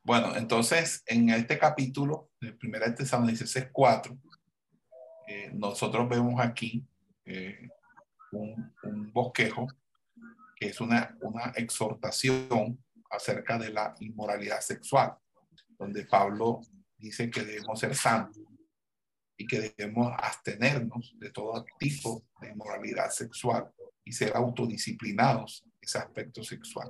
[0.03, 4.19] Bueno, entonces en este capítulo, el primer Tesalonicenses 4,
[5.29, 6.85] eh, nosotros vemos aquí
[7.25, 7.69] eh,
[8.33, 9.69] un, un, bosquejo
[10.57, 15.15] que es una, una exhortación acerca de la inmoralidad sexual,
[15.79, 16.61] donde Pablo
[16.99, 18.43] dice que debemos ser santos
[19.43, 23.69] y que debemos abstenernos de todo tipo de inmoralidad sexual
[24.05, 26.89] y ser autodisciplinados en ese aspecto sexual.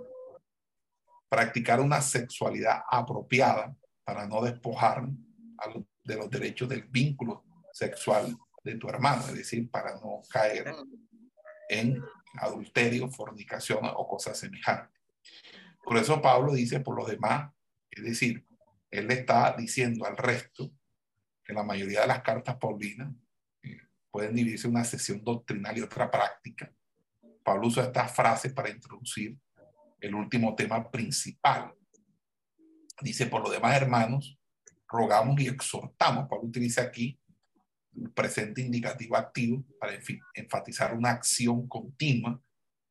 [1.31, 3.75] Practicar una sexualidad apropiada
[4.05, 5.09] para no despojar
[6.05, 7.43] de los derechos del vínculo
[7.73, 10.75] sexual de tu hermano, es decir, para no caer
[11.71, 12.03] en
[12.35, 15.01] adulterio, fornicación o cosas semejantes.
[15.83, 17.51] Por eso Pablo dice por los demás,
[17.91, 18.45] es decir,
[18.91, 20.71] él le está diciendo al resto
[21.45, 23.13] que la mayoría de las cartas paulinas
[23.63, 23.79] eh,
[24.11, 26.73] pueden dividirse en una sesión doctrinal y otra práctica.
[27.43, 29.37] Pablo usa esta frase para introducir
[30.01, 31.75] el último tema principal.
[33.01, 34.39] Dice, por lo demás, hermanos,
[34.89, 36.29] rogamos y exhortamos.
[36.29, 37.19] Pablo utiliza aquí
[37.97, 39.99] el presente indicativo activo para
[40.35, 42.41] enfatizar una acción continua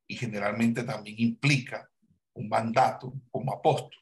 [0.06, 1.88] y generalmente también implica
[2.34, 4.00] un mandato como apóstol.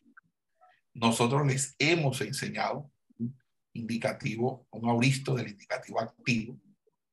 [0.93, 2.91] Nosotros les hemos enseñado
[3.75, 6.59] indicativo, un auristo del indicativo activo,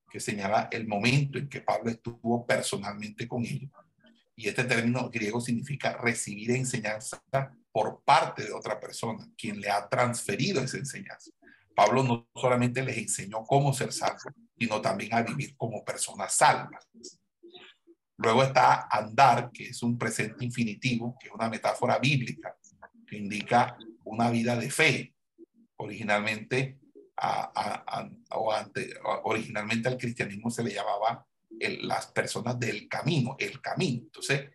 [0.09, 3.71] que señala el momento en que Pablo estuvo personalmente con ellos.
[4.35, 7.21] Y este término griego significa recibir enseñanza
[7.71, 11.31] por parte de otra persona, quien le ha transferido esa enseñanza.
[11.75, 14.23] Pablo no solamente les enseñó cómo ser salvos,
[14.57, 16.87] sino también a vivir como personas salvas.
[18.17, 22.57] Luego está andar, que es un presente infinitivo, que es una metáfora bíblica,
[23.05, 25.13] que indica una vida de fe.
[25.77, 26.79] Originalmente,
[27.17, 28.53] a, o
[29.23, 31.25] originalmente al cristianismo se le llamaba
[31.59, 34.03] las personas del camino, el camino.
[34.03, 34.49] Entonces,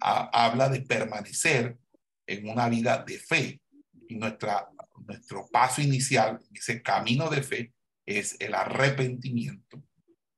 [0.00, 1.76] habla de permanecer
[2.26, 3.60] en una vida de fe.
[4.08, 4.68] Y nuestra,
[5.06, 7.74] nuestro paso inicial, ese camino de fe,
[8.06, 9.82] es el arrepentimiento,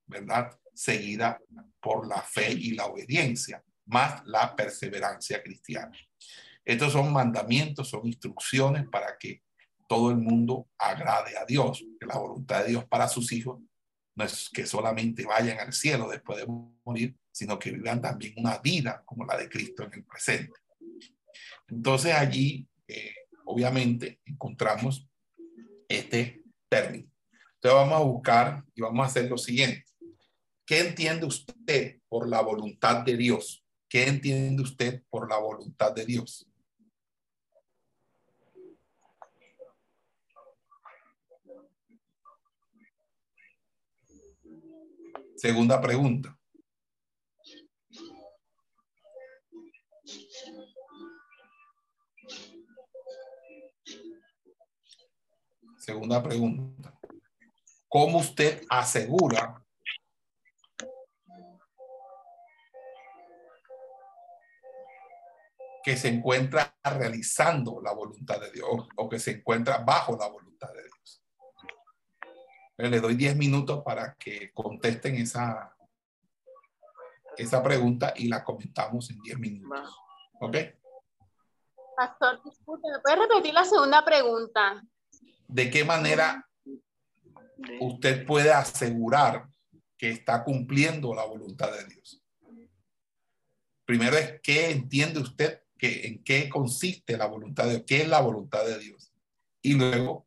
[0.07, 0.59] ¿verdad?
[0.75, 1.41] Seguida
[1.81, 5.97] por la fe y la obediencia, más la perseverancia cristiana.
[6.65, 9.43] Estos son mandamientos, son instrucciones para que
[9.91, 13.61] todo el mundo agrade a Dios, que la voluntad de Dios para sus hijos
[14.15, 16.47] no es que solamente vayan al cielo después de
[16.85, 20.53] morir, sino que vivan también una vida como la de Cristo en el presente.
[21.67, 23.15] Entonces allí, eh,
[23.47, 25.09] obviamente, encontramos
[25.89, 27.11] este término.
[27.55, 29.85] Entonces vamos a buscar y vamos a hacer lo siguiente.
[30.65, 33.65] ¿Qué entiende usted por la voluntad de Dios?
[33.89, 36.47] ¿Qué entiende usted por la voluntad de Dios?
[45.41, 46.37] Segunda pregunta.
[55.79, 56.93] Segunda pregunta.
[57.89, 59.65] ¿Cómo usted asegura
[65.83, 70.69] que se encuentra realizando la voluntad de Dios o que se encuentra bajo la voluntad
[70.75, 71.00] de Dios.
[72.89, 75.77] Le doy 10 minutos para que contesten esa,
[77.37, 79.97] esa pregunta y la comentamos en 10 minutos.
[80.41, 80.57] ¿Ok?
[81.97, 84.83] Pastor, disculpe, ¿me puede repetir la segunda pregunta?
[85.47, 86.49] ¿De qué manera
[87.81, 89.47] usted puede asegurar
[89.99, 92.23] que está cumpliendo la voluntad de Dios?
[93.85, 98.09] Primero es qué entiende usted que en qué consiste la voluntad de Dios, qué es
[98.09, 99.13] la voluntad de Dios.
[99.61, 100.27] Y luego,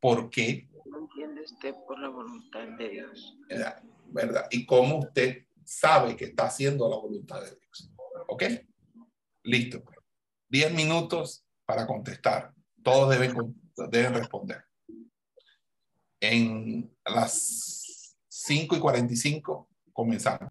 [0.00, 0.68] ¿por qué?
[1.44, 3.36] Usted por la voluntad de Dios.
[4.06, 4.46] ¿Verdad?
[4.50, 7.90] Y cómo usted sabe que está haciendo la voluntad de Dios.
[8.28, 8.44] ¿Ok?
[9.44, 9.82] Listo.
[10.48, 12.52] Diez minutos para contestar.
[12.82, 13.54] Todos deben,
[13.90, 14.64] deben responder.
[16.20, 20.50] En las 5 y 45 comenzamos.